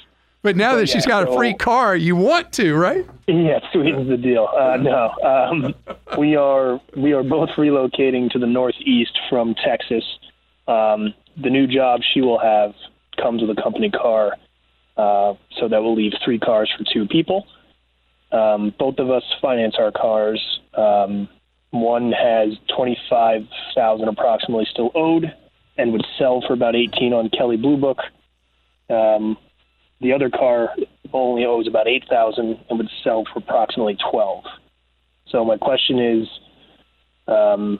But 0.42 0.56
now 0.56 0.74
that 0.76 0.88
she's 0.88 1.06
got 1.06 1.28
a 1.28 1.32
free 1.34 1.54
car, 1.54 1.94
you 1.96 2.16
want 2.16 2.52
to, 2.54 2.74
right? 2.74 3.06
yeah, 3.28 3.60
sweetens 3.72 4.08
the 4.08 4.16
deal. 4.16 4.48
Uh, 4.58 4.76
no, 4.76 5.10
um, 5.24 5.74
we 6.18 6.34
are 6.36 6.80
we 6.96 7.12
are 7.12 7.22
both 7.22 7.50
relocating 7.50 8.28
to 8.32 8.38
the 8.38 8.46
northeast 8.46 9.16
from 9.30 9.54
Texas. 9.64 10.04
Um, 10.68 11.14
the 11.40 11.48
new 11.50 11.66
job 11.66 12.00
she 12.12 12.20
will 12.20 12.38
have 12.38 12.74
comes 13.20 13.40
with 13.40 13.56
a 13.56 13.62
company 13.62 13.90
car, 13.90 14.36
uh, 14.96 15.34
so 15.58 15.68
that 15.68 15.80
will 15.82 15.94
leave 15.94 16.12
three 16.24 16.38
cars 16.38 16.70
for 16.76 16.84
two 16.92 17.06
people. 17.06 17.46
Um, 18.32 18.74
both 18.78 18.98
of 18.98 19.10
us 19.10 19.22
finance 19.40 19.76
our 19.78 19.92
cars. 19.92 20.40
Um, 20.74 21.28
one 21.70 22.12
has 22.12 22.56
twenty 22.74 22.98
five 23.08 23.42
thousand 23.74 24.08
approximately 24.08 24.66
still 24.70 24.90
owed, 24.94 25.24
and 25.76 25.92
would 25.92 26.06
sell 26.18 26.42
for 26.46 26.54
about 26.54 26.74
eighteen 26.74 27.12
on 27.12 27.28
Kelley 27.30 27.56
Blue 27.56 27.76
Book. 27.76 27.98
Um, 28.90 29.36
the 30.00 30.12
other 30.12 30.30
car 30.30 30.70
only 31.12 31.44
owes 31.44 31.66
about 31.68 31.86
eight 31.86 32.04
thousand 32.08 32.58
and 32.68 32.78
would 32.78 32.90
sell 33.04 33.24
for 33.32 33.38
approximately 33.38 33.96
twelve. 34.10 34.44
So 35.28 35.44
my 35.44 35.56
question 35.56 35.98
is, 35.98 36.28
um, 37.28 37.78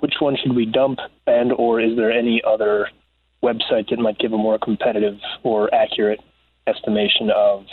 which 0.00 0.14
one 0.20 0.36
should 0.36 0.54
we 0.54 0.66
dump, 0.66 0.98
and 1.26 1.52
or 1.52 1.80
is 1.80 1.96
there 1.96 2.12
any 2.12 2.42
other 2.46 2.88
website 3.42 3.90
that 3.90 3.98
might 3.98 4.18
give 4.18 4.32
a 4.32 4.38
more 4.38 4.58
competitive 4.58 5.18
or 5.42 5.72
accurate 5.74 6.20
estimation 6.66 7.30
of 7.30 7.66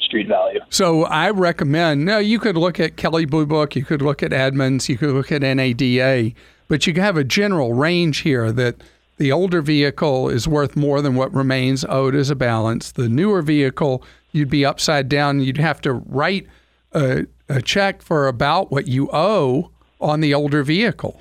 street 0.00 0.28
value? 0.28 0.60
So 0.70 1.04
I 1.04 1.30
recommend. 1.30 2.04
No, 2.04 2.18
you 2.18 2.38
could 2.38 2.56
look 2.56 2.78
at 2.80 2.96
Kelley 2.96 3.24
Blue 3.24 3.46
Book, 3.46 3.76
you 3.76 3.84
could 3.84 4.02
look 4.02 4.22
at 4.22 4.32
Edmunds, 4.32 4.88
you 4.88 4.96
could 4.96 5.10
look 5.10 5.32
at 5.32 5.42
NADA, 5.42 6.32
but 6.68 6.86
you 6.86 6.94
have 6.94 7.16
a 7.16 7.24
general 7.24 7.74
range 7.74 8.18
here 8.18 8.52
that 8.52 8.76
the 9.16 9.32
older 9.32 9.60
vehicle 9.60 10.28
is 10.28 10.46
worth 10.46 10.76
more 10.76 11.02
than 11.02 11.16
what 11.16 11.34
remains 11.34 11.84
owed 11.88 12.14
as 12.14 12.30
a 12.30 12.36
balance. 12.36 12.92
The 12.92 13.08
newer 13.08 13.42
vehicle, 13.42 14.04
you'd 14.32 14.50
be 14.50 14.64
upside 14.64 15.08
down. 15.08 15.40
You'd 15.40 15.56
have 15.56 15.80
to 15.80 15.94
write 15.94 16.46
a, 16.92 17.26
a 17.48 17.60
check 17.60 18.00
for 18.00 18.28
about 18.28 18.70
what 18.70 18.86
you 18.86 19.10
owe 19.12 19.70
on 20.00 20.20
the 20.20 20.32
older 20.34 20.62
vehicle. 20.62 21.20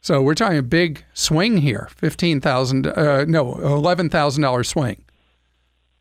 So 0.00 0.22
we're 0.22 0.36
talking 0.36 0.58
a 0.58 0.62
big 0.62 1.04
swing 1.12 1.56
here, 1.56 1.88
fifteen 1.96 2.40
thousand, 2.40 2.86
uh, 2.86 3.24
no, 3.24 3.54
eleven 3.54 4.08
thousand 4.08 4.42
dollar 4.42 4.62
swing. 4.62 5.04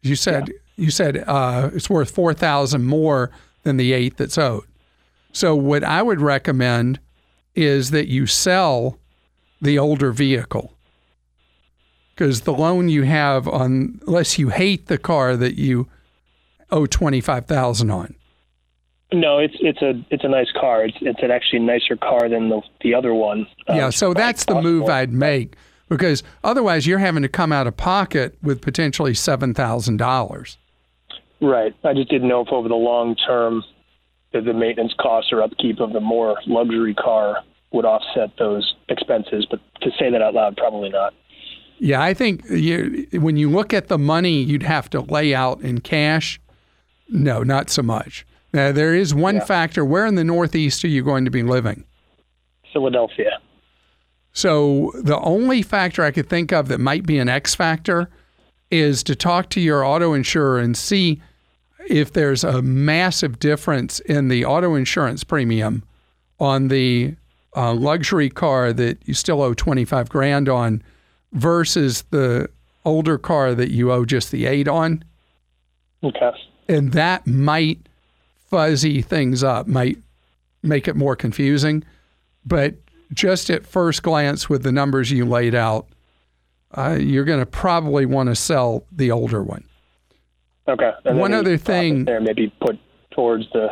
You 0.04 0.16
said 0.16 0.52
you 0.78 0.92
said 0.92 1.24
uh, 1.28 1.70
it's 1.74 1.90
worth 1.90 2.12
four 2.12 2.34
thousand 2.34 2.86
more 2.86 3.32
than 3.64 3.78
the 3.78 3.94
eight 3.94 4.18
that's 4.18 4.38
owed. 4.38 4.64
So 5.34 5.56
what 5.56 5.84
I 5.84 6.02
would 6.02 6.22
recommend 6.22 7.00
is 7.56 7.92
that 7.92 8.08
you 8.08 8.26
sell 8.28 8.98
the 9.62 9.78
older 9.78 10.12
vehicle 10.12 10.74
because 12.14 12.42
the 12.42 12.54
loan 12.54 12.90
you 12.90 13.04
have 13.04 13.48
on, 13.48 14.00
unless 14.08 14.40
you 14.40 14.50
hate 14.50 14.88
the 14.88 14.98
car 14.98 15.36
that 15.36 15.56
you 15.56 15.88
owe 16.72 16.86
twenty 16.86 17.22
five 17.22 17.46
thousand 17.46 17.92
on. 17.92 18.16
No, 19.14 19.38
it's 19.40 19.56
it's 19.60 19.82
a 19.82 19.94
it's 20.10 20.24
a 20.24 20.28
nice 20.28 20.52
car. 20.60 20.84
It's 20.86 20.98
it's 21.02 21.22
an 21.24 21.32
actually 21.32 21.60
nicer 21.60 21.96
car 21.96 22.28
than 22.30 22.50
the 22.50 22.62
the 22.82 22.94
other 22.94 23.14
one. 23.14 23.48
Um, 23.68 23.78
Yeah, 23.78 23.90
so 23.90 24.14
that's 24.14 24.46
the 24.46 24.54
cost 24.54 24.64
move. 24.64 24.90
I'd 24.90 25.14
make 25.14 25.56
because 25.90 26.24
otherwise 26.44 26.86
you're 26.86 27.00
having 27.00 27.24
to 27.24 27.30
come 27.30 27.52
out 27.54 27.68
of 27.68 27.78
pocket 27.78 28.38
with 28.42 28.62
potentially 28.62 29.14
seven 29.14 29.54
thousand 29.54 29.98
dollars. 29.98 30.58
Right. 31.42 31.74
I 31.84 31.94
just 31.94 32.10
didn't 32.10 32.28
know 32.28 32.42
if 32.42 32.52
over 32.52 32.68
the 32.68 32.76
long 32.76 33.16
term, 33.16 33.64
that 34.34 34.44
the 34.44 34.54
maintenance 34.54 34.94
costs 35.00 35.32
or 35.32 35.42
upkeep 35.42 35.80
of 35.80 35.94
the 35.94 36.00
more 36.02 36.38
luxury 36.48 36.94
car 36.94 37.38
would 37.72 37.86
offset 37.86 38.32
those 38.38 38.76
expenses. 38.90 39.46
But 39.50 39.60
to 39.82 39.92
say 39.98 40.10
that 40.12 40.22
out 40.22 40.34
loud, 40.34 40.58
probably 40.58 40.90
not. 40.90 41.14
Yeah, 41.80 42.02
I 42.02 42.14
think 42.14 42.44
you, 42.50 43.08
when 43.14 43.38
you 43.38 43.50
look 43.50 43.74
at 43.74 43.88
the 43.88 43.98
money 43.98 44.42
you'd 44.42 44.64
have 44.64 44.90
to 44.92 45.02
lay 45.02 45.34
out 45.36 45.62
in 45.62 45.80
cash, 45.80 46.42
no, 47.10 47.44
not 47.44 47.70
so 47.70 47.84
much. 47.84 48.26
Now, 48.52 48.72
there 48.72 48.96
is 48.96 49.14
one 49.14 49.36
Yeah. 49.36 49.46
factor. 49.46 49.86
Where 49.86 50.06
in 50.06 50.16
the 50.16 50.24
Northeast 50.24 50.84
are 50.84 50.88
you 50.90 51.04
going 51.04 51.24
to 51.26 51.32
be 51.32 51.44
living? 51.44 51.84
Philadelphia. 52.74 53.40
So 54.34 54.92
the 55.04 55.20
only 55.20 55.62
factor 55.62 56.04
I 56.04 56.12
could 56.12 56.30
think 56.30 56.52
of 56.52 56.68
that 56.68 56.80
might 56.80 57.06
be 57.06 57.18
an 57.20 57.30
X 57.30 57.56
factor 57.56 58.10
is 58.70 59.04
to 59.04 59.16
talk 59.16 59.50
to 59.50 59.62
your 59.62 59.84
auto 59.86 60.14
insurer 60.14 60.60
and 60.60 60.76
see 60.76 61.22
if 61.90 62.14
there's 62.14 62.44
a 62.44 62.62
massive 62.62 63.40
difference 63.40 64.00
in 64.02 64.28
the 64.28 64.46
auto 64.46 64.76
insurance 64.76 65.24
premium 65.24 65.84
on 66.40 66.68
the 66.68 67.16
uh, 67.56 67.74
luxury 67.74 68.30
car 68.30 68.74
that 68.74 68.98
you 69.08 69.14
still 69.14 69.42
owe 69.42 69.54
25 69.54 70.10
grand 70.10 70.50
on 70.50 70.84
versus 71.34 72.04
the 72.12 72.50
older 72.86 73.18
car 73.18 73.56
that 73.56 73.72
you 73.72 73.92
owe 73.92 74.06
just 74.06 74.32
the 74.32 74.46
eight 74.46 74.68
on. 74.68 75.04
Okay. 76.04 76.32
And 76.70 76.92
that 76.94 77.26
might 77.26 77.80
fuzzy 78.50 79.02
things 79.02 79.44
up, 79.44 79.68
might 79.68 79.98
make 80.64 80.88
it 80.88 80.96
more 80.96 81.16
confusing. 81.16 81.84
But 82.46 82.76
just 83.14 83.50
at 83.50 83.66
first 83.66 84.04
glance, 84.04 84.50
with 84.50 84.64
the 84.64 84.72
numbers 84.72 85.12
you 85.12 85.26
laid 85.26 85.56
out, 85.56 85.88
uh, 86.76 86.98
you're 87.00 87.26
going 87.26 87.40
to 87.40 87.46
probably 87.46 88.06
want 88.06 88.30
to 88.30 88.36
sell 88.36 88.86
the 88.92 89.12
older 89.12 89.42
one. 89.44 89.64
Okay. 90.68 90.92
One 91.06 91.34
other 91.34 91.58
thing- 91.58 92.06
there, 92.06 92.20
maybe 92.20 92.54
put 92.62 92.78
towards 93.12 93.46
the 93.54 93.70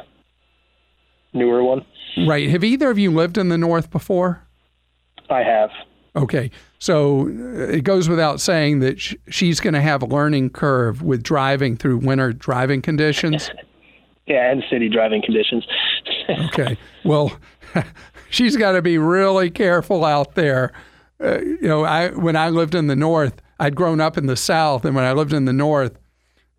newer 1.33 1.63
one. 1.63 1.85
Right. 2.25 2.49
Have 2.49 2.63
either 2.63 2.89
of 2.89 2.97
you 2.97 3.11
lived 3.11 3.37
in 3.37 3.49
the 3.49 3.57
North 3.57 3.91
before? 3.91 4.41
I 5.29 5.39
have. 5.43 5.69
Okay. 6.15 6.49
So 6.79 7.27
uh, 7.27 7.63
it 7.73 7.83
goes 7.83 8.07
without 8.07 8.39
saying 8.39 8.79
that 8.79 9.01
sh- 9.01 9.15
she's 9.29 9.59
going 9.59 9.73
to 9.73 9.81
have 9.81 10.01
a 10.01 10.05
learning 10.05 10.51
curve 10.51 11.01
with 11.01 11.21
driving 11.23 11.75
through 11.75 11.97
winter 11.97 12.31
driving 12.33 12.81
conditions. 12.81 13.49
Yeah, 14.27 14.49
and 14.51 14.63
city 14.71 14.89
driving 14.89 15.21
conditions. 15.21 15.67
Okay. 16.47 16.75
Well, 17.03 17.37
she's 18.31 18.57
got 18.57 18.71
to 18.71 18.81
be 18.81 18.97
really 18.97 19.51
careful 19.51 20.03
out 20.03 20.33
there. 20.33 20.73
Uh, 21.23 21.39
you 21.39 21.67
know, 21.67 21.85
I 21.85 22.09
when 22.09 22.35
I 22.35 22.49
lived 22.49 22.75
in 22.75 22.87
the 22.87 22.95
north, 22.95 23.41
I'd 23.59 23.75
grown 23.75 24.01
up 24.01 24.17
in 24.17 24.25
the 24.25 24.35
south, 24.35 24.85
and 24.85 24.95
when 24.95 25.05
I 25.05 25.13
lived 25.13 25.33
in 25.33 25.45
the 25.45 25.53
north, 25.53 25.97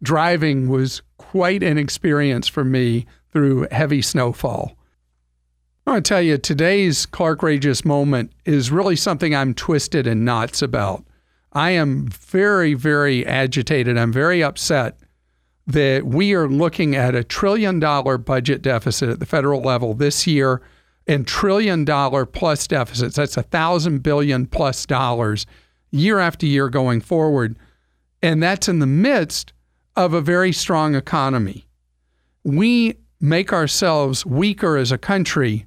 driving 0.03 0.69
was 0.69 1.03
quite 1.19 1.63
an 1.63 1.79
experience 1.79 2.49
for 2.49 2.65
me 2.65 3.07
through 3.33 3.69
heavy 3.71 4.01
snowfall. 4.01 4.77
I 5.87 5.93
want 5.93 6.05
to 6.05 6.09
tell 6.09 6.23
you, 6.23 6.39
today's 6.39 7.07
Clark 7.07 7.43
Rageous 7.43 7.85
moment 7.85 8.33
is 8.45 8.73
really 8.73 8.97
something 8.97 9.35
I'm 9.35 9.55
twisted 9.55 10.07
in 10.07 10.25
knots 10.25 10.63
about. 10.63 11.05
I 11.53 11.71
am 11.71 12.09
very, 12.09 12.75
very 12.75 13.25
agitated. 13.25 13.97
I'm 13.97 14.13
very 14.13 14.43
upset 14.43 14.99
that 15.67 16.05
we 16.05 16.35
are 16.35 16.49
looking 16.49 16.97
at 16.97 17.15
a 17.15 17.25
trillion 17.25 17.79
dollar 17.79 18.19
budget 18.19 18.63
deficit 18.63 19.09
at 19.09 19.21
the 19.21 19.27
federal 19.27 19.61
level 19.61 19.95
this 19.95 20.27
year 20.27 20.61
and 21.07 21.27
trillion 21.27 21.85
dollar 21.85 22.27
plus 22.27 22.67
deficits. 22.67 23.17
That's 23.17 23.37
a 23.37 23.43
thousand 23.43 24.03
billion 24.03 24.47
plus 24.47 24.87
dollars 24.87 25.47
year 25.91 26.19
after 26.19 26.47
year 26.47 26.69
going 26.69 27.01
forward. 27.01 27.57
And 28.23 28.43
that's 28.43 28.69
in 28.69 28.81
the 28.81 28.87
midst 28.87 29.53
of 29.95 30.13
a 30.13 30.21
very 30.21 30.53
strong 30.53 30.95
economy. 30.95 31.67
We 32.45 32.97
make 33.21 33.53
ourselves 33.53 34.27
weaker 34.27 34.77
as 34.77 34.93
a 34.93 34.99
country 34.99 35.67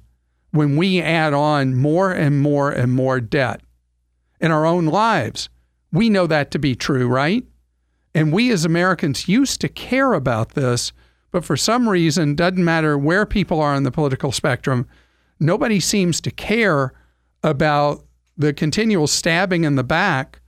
when 0.52 0.76
we 0.76 1.00
add 1.00 1.32
on 1.32 1.76
more 1.76 2.12
and 2.12 2.40
more 2.40 2.70
and 2.70 2.92
more 2.92 3.20
debt 3.20 3.60
in 4.40 4.50
our 4.50 4.66
own 4.66 4.86
lives. 4.86 5.48
We 5.92 6.08
know 6.08 6.26
that 6.26 6.50
to 6.52 6.58
be 6.58 6.74
true, 6.74 7.08
right? 7.08 7.44
And 8.14 8.32
we 8.32 8.50
as 8.50 8.64
Americans 8.64 9.28
used 9.28 9.60
to 9.60 9.68
care 9.68 10.12
about 10.12 10.50
this, 10.50 10.92
but 11.30 11.44
for 11.44 11.56
some 11.56 11.88
reason, 11.88 12.34
doesn't 12.34 12.64
matter 12.64 12.98
where 12.98 13.26
people 13.26 13.60
are 13.60 13.74
on 13.74 13.84
the 13.84 13.92
political 13.92 14.32
spectrum, 14.32 14.88
nobody 15.40 15.80
seems 15.80 16.20
to 16.20 16.30
care 16.30 16.92
about 17.42 18.04
the 18.36 18.52
continual 18.52 19.06
stabbing 19.06 19.64
in 19.64 19.74
the 19.74 19.84
back 19.84 20.40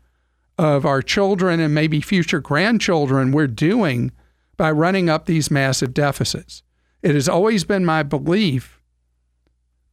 of 0.59 0.87
our 0.87 1.03
children 1.03 1.59
and 1.59 1.75
maybe 1.75 2.01
future 2.01 2.41
grandchildren 2.41 3.33
we're 3.33 3.47
doing 3.47 4.13
by 4.57 4.71
running 4.71 5.09
up 5.09 5.27
these 5.27 5.51
massive 5.51 5.93
deficits. 5.93 6.63
It 7.03 7.15
has 7.15 7.29
always 7.29 7.65
been 7.65 7.85
my 7.85 8.03
belief 8.03 8.81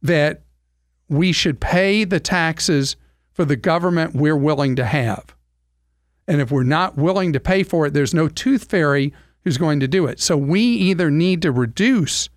that 0.02 0.42
we 1.08 1.32
should 1.32 1.60
pay 1.60 2.04
the 2.04 2.20
taxes 2.20 2.96
for 3.32 3.44
the 3.44 3.56
government 3.56 4.14
we're 4.14 4.36
willing 4.36 4.76
to 4.76 4.84
have. 4.84 5.34
And 6.28 6.40
if 6.40 6.52
we're 6.52 6.62
not 6.62 6.96
willing 6.96 7.32
to 7.32 7.40
pay 7.40 7.64
for 7.64 7.86
it, 7.86 7.94
there's 7.94 8.14
no 8.14 8.28
tooth 8.28 8.70
fairy 8.70 9.12
who's 9.42 9.58
going 9.58 9.80
to 9.80 9.88
do 9.88 10.06
it. 10.06 10.20
So 10.20 10.36
we 10.36 10.60
either 10.60 11.10
need 11.10 11.42
to 11.42 11.50
reduce 11.50 12.28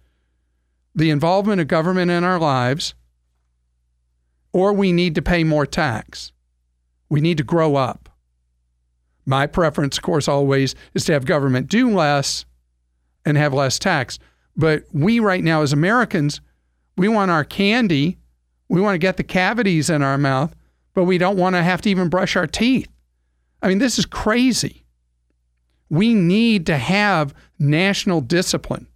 the 0.95 1.09
involvement 1.09 1.61
of 1.61 1.67
government 1.67 2.11
in 2.11 2.23
our 2.23 2.39
lives 2.39 2.93
or 4.53 4.71
we 4.71 4.91
need 4.93 5.15
to 5.15 5.21
pay 5.21 5.43
more 5.43 5.65
tax. 5.65 6.31
We 7.09 7.19
need 7.19 7.37
to 7.37 7.43
grow 7.43 7.75
up. 7.75 8.09
My 9.25 9.47
preference, 9.47 9.97
of 9.97 10.03
course, 10.03 10.27
always 10.27 10.75
is 10.93 11.05
to 11.05 11.13
have 11.13 11.25
government 11.25 11.69
do 11.69 11.89
less 11.93 12.45
and 13.25 13.37
have 13.37 13.53
less 13.53 13.79
tax. 13.79 14.19
But 14.55 14.83
we, 14.93 15.19
right 15.19 15.43
now, 15.43 15.63
as 15.63 15.73
Americans, 15.73 16.39
we 16.97 17.07
want 17.07 17.31
our 17.31 17.43
candy. 17.43 18.19
We 18.69 18.81
want 18.81 18.93
to 18.95 18.99
get 18.99 19.17
the 19.17 19.23
cavities 19.23 19.89
in 19.89 20.03
our 20.03 20.17
mouth, 20.17 20.55
but 20.93 21.05
we 21.05 21.17
don't 21.17 21.37
want 21.37 21.55
to 21.55 21.63
have 21.63 21.81
to 21.81 21.89
even 21.89 22.09
brush 22.09 22.35
our 22.35 22.47
teeth. 22.47 22.89
I 23.61 23.69
mean, 23.69 23.79
this 23.79 23.97
is 23.97 24.05
crazy. 24.05 24.83
We 25.89 26.13
need 26.13 26.65
to 26.67 26.77
have 26.77 27.33
national 27.57 28.21
discipline. 28.21 28.87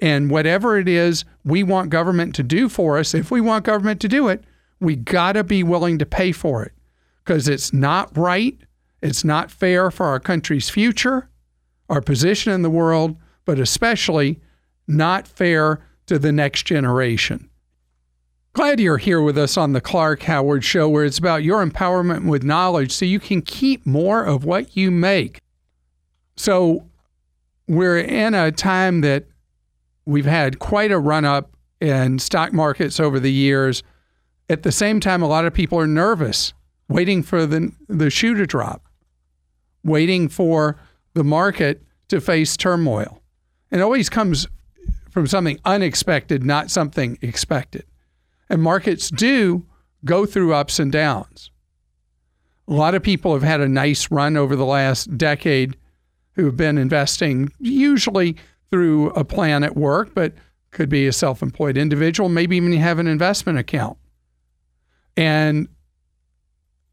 And 0.00 0.30
whatever 0.30 0.78
it 0.78 0.88
is 0.88 1.24
we 1.44 1.62
want 1.62 1.90
government 1.90 2.34
to 2.36 2.42
do 2.42 2.68
for 2.68 2.98
us, 2.98 3.14
if 3.14 3.30
we 3.30 3.40
want 3.40 3.64
government 3.64 4.00
to 4.02 4.08
do 4.08 4.28
it, 4.28 4.44
we 4.80 4.94
got 4.96 5.32
to 5.32 5.44
be 5.44 5.62
willing 5.62 5.98
to 5.98 6.06
pay 6.06 6.32
for 6.32 6.62
it 6.62 6.72
because 7.24 7.48
it's 7.48 7.72
not 7.72 8.16
right. 8.16 8.56
It's 9.02 9.24
not 9.24 9.50
fair 9.50 9.90
for 9.90 10.06
our 10.06 10.20
country's 10.20 10.70
future, 10.70 11.28
our 11.88 12.00
position 12.00 12.52
in 12.52 12.62
the 12.62 12.70
world, 12.70 13.16
but 13.44 13.58
especially 13.58 14.40
not 14.86 15.26
fair 15.26 15.80
to 16.06 16.18
the 16.18 16.32
next 16.32 16.64
generation. 16.64 17.48
Glad 18.54 18.80
you're 18.80 18.98
here 18.98 19.20
with 19.20 19.38
us 19.38 19.56
on 19.56 19.72
the 19.72 19.80
Clark 19.80 20.22
Howard 20.22 20.64
Show, 20.64 20.88
where 20.88 21.04
it's 21.04 21.18
about 21.18 21.44
your 21.44 21.64
empowerment 21.64 22.26
with 22.26 22.42
knowledge 22.42 22.92
so 22.92 23.04
you 23.04 23.20
can 23.20 23.42
keep 23.42 23.86
more 23.86 24.24
of 24.24 24.44
what 24.44 24.76
you 24.76 24.90
make. 24.90 25.40
So, 26.36 26.86
we're 27.68 27.98
in 27.98 28.34
a 28.34 28.50
time 28.50 29.02
that 29.02 29.26
we've 30.08 30.24
had 30.24 30.58
quite 30.58 30.90
a 30.90 30.98
run 30.98 31.26
up 31.26 31.54
in 31.82 32.18
stock 32.18 32.50
markets 32.50 32.98
over 32.98 33.20
the 33.20 33.30
years. 33.30 33.82
At 34.48 34.62
the 34.62 34.72
same 34.72 35.00
time, 35.00 35.20
a 35.20 35.28
lot 35.28 35.44
of 35.44 35.52
people 35.52 35.78
are 35.78 35.86
nervous, 35.86 36.54
waiting 36.88 37.22
for 37.22 37.44
the, 37.44 37.72
the 37.88 38.08
shoe 38.08 38.34
to 38.34 38.46
drop, 38.46 38.88
waiting 39.84 40.28
for 40.30 40.80
the 41.12 41.22
market 41.22 41.82
to 42.08 42.22
face 42.22 42.56
turmoil. 42.56 43.22
It 43.70 43.82
always 43.82 44.08
comes 44.08 44.48
from 45.10 45.26
something 45.26 45.60
unexpected, 45.66 46.42
not 46.42 46.70
something 46.70 47.18
expected. 47.20 47.84
And 48.48 48.62
markets 48.62 49.10
do 49.10 49.66
go 50.06 50.24
through 50.24 50.54
ups 50.54 50.78
and 50.78 50.90
downs. 50.90 51.50
A 52.66 52.72
lot 52.72 52.94
of 52.94 53.02
people 53.02 53.34
have 53.34 53.42
had 53.42 53.60
a 53.60 53.68
nice 53.68 54.10
run 54.10 54.38
over 54.38 54.56
the 54.56 54.64
last 54.64 55.18
decade 55.18 55.76
who 56.32 56.46
have 56.46 56.56
been 56.56 56.78
investing, 56.78 57.52
usually 57.58 58.36
through 58.70 59.10
a 59.10 59.24
plan 59.24 59.64
at 59.64 59.76
work, 59.76 60.14
but 60.14 60.34
could 60.70 60.88
be 60.88 61.06
a 61.06 61.12
self 61.12 61.42
employed 61.42 61.76
individual, 61.76 62.28
maybe 62.28 62.56
even 62.56 62.72
you 62.72 62.78
have 62.78 62.98
an 62.98 63.06
investment 63.06 63.58
account. 63.58 63.96
And 65.16 65.68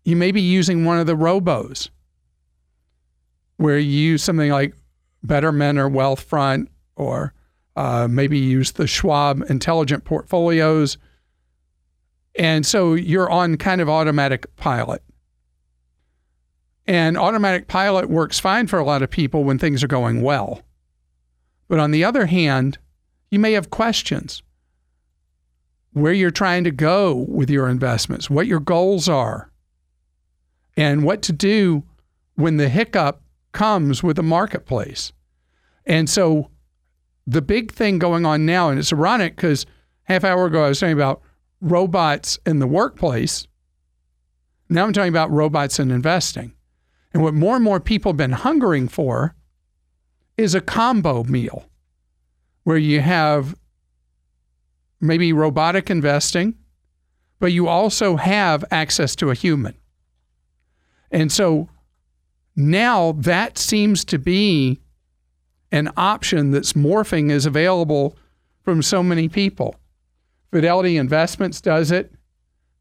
you 0.04 0.16
may 0.16 0.32
be 0.32 0.42
using 0.42 0.86
one 0.86 1.00
of 1.00 1.08
the 1.08 1.16
robos 1.16 1.90
where 3.58 3.78
you 3.78 3.90
use 3.90 4.24
something 4.24 4.52
like 4.52 4.74
Betterment 5.24 5.80
or 5.80 5.90
Wealthfront 5.90 6.68
or 6.96 7.34
uh, 7.76 8.08
maybe 8.10 8.38
use 8.38 8.72
the 8.72 8.88
Schwab 8.88 9.44
intelligent 9.50 10.06
portfolios. 10.06 10.98
And 12.38 12.66
so 12.66 12.94
you're 12.94 13.30
on 13.30 13.58
kind 13.58 13.82
of 13.82 13.90
automatic 13.90 14.54
pilot. 14.56 15.02
And 16.88 17.18
automatic 17.18 17.68
pilot 17.68 18.10
works 18.10 18.40
fine 18.40 18.68
for 18.68 18.78
a 18.78 18.86
lot 18.86 19.02
of 19.02 19.10
people 19.10 19.44
when 19.44 19.58
things 19.58 19.84
are 19.84 19.88
going 19.88 20.22
well. 20.22 20.62
But 21.68 21.80
on 21.80 21.92
the 21.92 22.04
other 22.04 22.26
hand, 22.28 22.78
you 23.32 23.40
may 23.40 23.54
have 23.54 23.70
questions 23.70 24.44
where 25.94 26.14
you're 26.14 26.32
trying 26.32 26.64
to 26.66 26.72
go 26.72 27.26
with 27.28 27.50
your 27.50 27.70
investments, 27.70 28.30
what 28.30 28.48
your 28.48 28.60
goals 28.60 29.08
are, 29.08 29.52
and 30.76 31.04
what 31.04 31.22
to 31.24 31.32
do 31.32 31.84
when 32.36 32.58
the 32.58 32.70
hiccup 32.70 33.22
comes 33.54 34.04
with 34.04 34.18
the 34.18 34.24
marketplace. 34.24 35.14
And 35.86 36.10
so 36.10 36.50
the 37.26 37.42
big 37.42 37.72
thing 37.72 37.98
going 37.98 38.26
on 38.26 38.46
now, 38.46 38.70
and 38.70 38.78
it's 38.78 38.92
ironic 38.92 39.36
because 39.36 39.66
half 40.04 40.24
hour 40.24 40.46
ago 40.46 40.66
I 40.66 40.70
was 40.70 40.80
talking 40.80 40.94
about 40.94 41.22
robots 41.62 42.38
in 42.46 42.60
the 42.60 42.68
workplace. 42.68 43.48
Now 44.70 44.84
I'm 44.84 44.94
talking 44.94 45.10
about 45.10 45.32
robots 45.32 45.80
in 45.80 45.92
investing. 45.92 46.54
And 47.14 47.24
what 47.24 47.34
more 47.34 47.56
and 47.56 47.64
more 47.64 47.80
people 47.80 48.12
have 48.12 48.18
been 48.18 48.34
hungering 48.34 48.90
for 48.90 49.34
is 50.38 50.56
a 50.56 50.62
combo 50.62 51.24
meal 51.24 51.66
where 52.64 52.78
you 52.78 53.00
have 53.00 53.56
maybe 55.00 55.32
robotic 55.32 55.90
investing, 55.90 56.56
but 57.40 57.52
you 57.52 57.68
also 57.68 58.16
have 58.16 58.66
access 58.72 59.16
to 59.16 59.30
a 59.30 59.36
human. 59.36 59.76
And 61.12 61.32
so 61.32 61.70
now 62.56 63.12
that 63.14 63.58
seems 63.58 64.04
to 64.06 64.18
be 64.18 64.82
an 65.72 65.92
option 65.98 66.52
that's 66.52 66.74
morphing 66.74 67.30
is 67.30 67.46
available 67.46 68.16
from 68.64 68.82
so 68.82 69.04
many 69.04 69.30
people. 69.30 69.76
Fidelity 70.52 70.98
Investments 70.98 71.62
does 71.62 71.92
it 71.92 72.14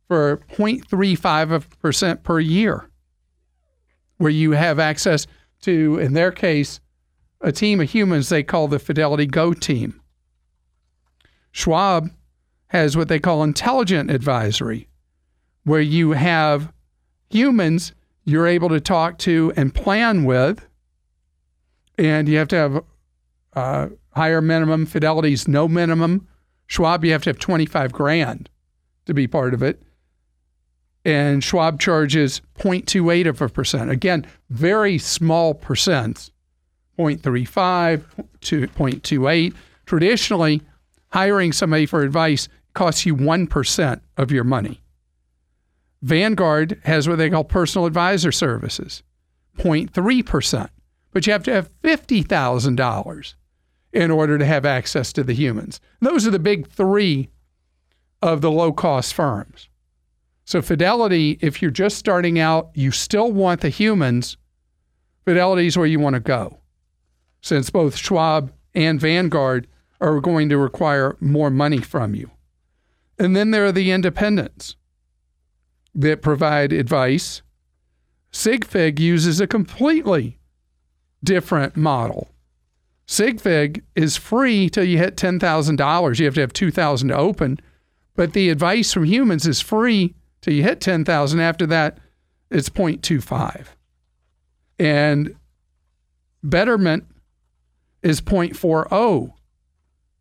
for 0.06 0.38
0.35% 0.52 2.22
per 2.22 2.40
year, 2.40 2.88
where 4.18 4.30
you 4.30 4.52
have 4.52 4.78
access 4.78 5.26
to, 5.62 5.98
in 5.98 6.12
their 6.12 6.30
case, 6.30 6.80
a 7.44 7.52
team 7.52 7.80
of 7.80 7.90
humans 7.90 8.28
they 8.28 8.42
call 8.42 8.68
the 8.68 8.78
Fidelity 8.78 9.26
Go 9.26 9.52
team. 9.52 10.00
Schwab 11.52 12.10
has 12.68 12.96
what 12.96 13.08
they 13.08 13.20
call 13.20 13.44
intelligent 13.44 14.10
advisory, 14.10 14.88
where 15.62 15.80
you 15.80 16.12
have 16.12 16.72
humans 17.30 17.92
you're 18.24 18.46
able 18.46 18.70
to 18.70 18.80
talk 18.80 19.18
to 19.18 19.52
and 19.56 19.74
plan 19.74 20.24
with 20.24 20.66
and 21.98 22.28
you 22.28 22.38
have 22.38 22.48
to 22.48 22.56
have 22.56 22.84
uh, 23.54 23.88
higher 24.14 24.40
minimum. 24.40 24.86
Fidelity's 24.86 25.46
no 25.46 25.68
minimum. 25.68 26.26
Schwab, 26.66 27.04
you 27.04 27.12
have 27.12 27.22
to 27.22 27.30
have 27.30 27.38
25 27.38 27.92
grand 27.92 28.48
to 29.06 29.14
be 29.14 29.26
part 29.26 29.54
of 29.54 29.62
it. 29.62 29.82
And 31.04 31.44
Schwab 31.44 31.78
charges 31.78 32.40
0.28 32.58 33.28
of 33.28 33.42
a 33.42 33.48
percent. 33.48 33.90
Again, 33.90 34.26
very 34.48 34.96
small 34.96 35.54
percents, 35.54 36.30
0.35 36.98 38.04
to 38.40 38.60
0.28. 38.68 39.54
Traditionally, 39.86 40.62
hiring 41.08 41.52
somebody 41.52 41.86
for 41.86 42.02
advice 42.02 42.48
costs 42.72 43.06
you 43.06 43.16
1% 43.16 44.00
of 44.16 44.30
your 44.30 44.44
money. 44.44 44.80
Vanguard 46.02 46.80
has 46.84 47.08
what 47.08 47.16
they 47.18 47.30
call 47.30 47.44
personal 47.44 47.86
advisor 47.86 48.32
services, 48.32 49.02
0.3% 49.58 50.68
but 51.14 51.26
you 51.26 51.32
have 51.32 51.44
to 51.44 51.52
have 51.52 51.70
$50,000 51.82 53.34
in 53.92 54.10
order 54.10 54.36
to 54.36 54.44
have 54.44 54.66
access 54.66 55.12
to 55.14 55.22
the 55.22 55.32
humans. 55.32 55.80
Those 56.00 56.26
are 56.26 56.32
the 56.32 56.40
big 56.40 56.68
three 56.68 57.30
of 58.20 58.40
the 58.42 58.50
low 58.50 58.72
cost 58.72 59.14
firms. 59.14 59.68
So, 60.44 60.60
Fidelity, 60.60 61.38
if 61.40 61.62
you're 61.62 61.70
just 61.70 61.96
starting 61.96 62.38
out, 62.38 62.70
you 62.74 62.90
still 62.90 63.32
want 63.32 63.62
the 63.62 63.70
humans, 63.70 64.36
Fidelity 65.24 65.68
is 65.68 65.78
where 65.78 65.86
you 65.86 66.00
want 66.00 66.14
to 66.14 66.20
go, 66.20 66.58
since 67.44 67.68
both 67.68 67.94
Schwab 67.94 68.50
and 68.74 68.98
Vanguard 68.98 69.66
are 70.00 70.18
going 70.18 70.48
to 70.48 70.56
require 70.56 71.14
more 71.20 71.50
money 71.50 71.76
from 71.78 72.14
you. 72.14 72.30
And 73.18 73.36
then 73.36 73.50
there 73.50 73.66
are 73.66 73.72
the 73.72 73.90
independents 73.90 74.76
that 75.94 76.22
provide 76.22 76.72
advice 76.72 77.42
SigFig 78.32 78.98
uses 78.98 79.40
a 79.40 79.46
completely 79.46 80.38
different 81.22 81.76
model. 81.76 82.30
SigFig 83.06 83.82
is 83.94 84.16
free 84.16 84.70
till 84.70 84.84
you 84.84 84.96
hit 84.96 85.16
$10,000. 85.16 86.18
You 86.18 86.24
have 86.24 86.34
to 86.34 86.40
have 86.40 86.52
2000 86.54 87.08
to 87.08 87.16
open, 87.16 87.60
but 88.16 88.32
the 88.32 88.48
advice 88.48 88.90
from 88.94 89.04
humans 89.04 89.46
is 89.46 89.60
free 89.60 90.14
till 90.40 90.54
you 90.54 90.62
hit 90.62 90.80
10,000. 90.80 91.40
After 91.40 91.66
that, 91.66 91.98
it's 92.50 92.70
0.25. 92.70 93.66
And 94.78 95.36
Betterment 96.42 97.04
is 98.04 98.20
0.40 98.20 99.32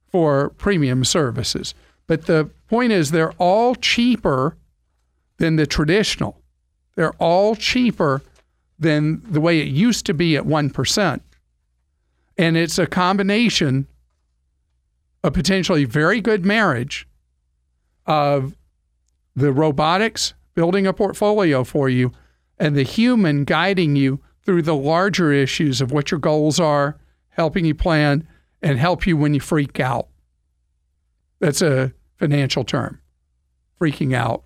for 0.08 0.50
premium 0.52 1.04
services. 1.04 1.76
But 2.08 2.26
the 2.26 2.50
point 2.68 2.92
is, 2.92 3.12
they're 3.12 3.34
all 3.34 3.76
cheaper 3.76 4.58
than 5.38 5.58
the 5.58 5.68
traditional. 5.68 6.42
They're 6.96 7.14
all 7.14 7.56
cheaper 7.56 8.22
than 8.80 9.22
the 9.30 9.42
way 9.42 9.60
it 9.60 9.68
used 9.68 10.06
to 10.08 10.14
be 10.14 10.36
at 10.38 10.44
1%. 10.44 11.22
And 12.38 12.58
it's 12.58 12.80
a 12.80 12.88
combination, 12.88 13.88
a 15.24 15.32
potentially 15.32 15.86
very 15.86 16.22
good 16.22 16.46
marriage 16.46 17.08
of 18.06 18.56
the 19.36 19.52
robotics 19.52 20.34
building 20.56 20.86
a 20.86 20.94
portfolio 20.94 21.64
for 21.64 21.90
you 21.90 22.12
and 22.60 22.76
the 22.76 22.84
human 22.84 23.44
guiding 23.44 23.96
you 23.96 24.20
through 24.44 24.62
the 24.62 24.76
larger 24.76 25.32
issues 25.32 25.82
of 25.82 25.92
what 25.92 26.12
your 26.12 26.20
goals 26.20 26.60
are, 26.60 26.98
helping 27.36 27.66
you 27.66 27.76
plan, 27.76 28.28
and 28.62 28.80
help 28.80 29.06
you 29.06 29.18
when 29.18 29.34
you 29.34 29.40
freak 29.40 29.80
out. 29.80 30.08
That's 31.40 31.62
a 31.62 31.94
financial 32.18 32.64
term, 32.64 33.02
freaking 33.80 34.16
out. 34.16 34.44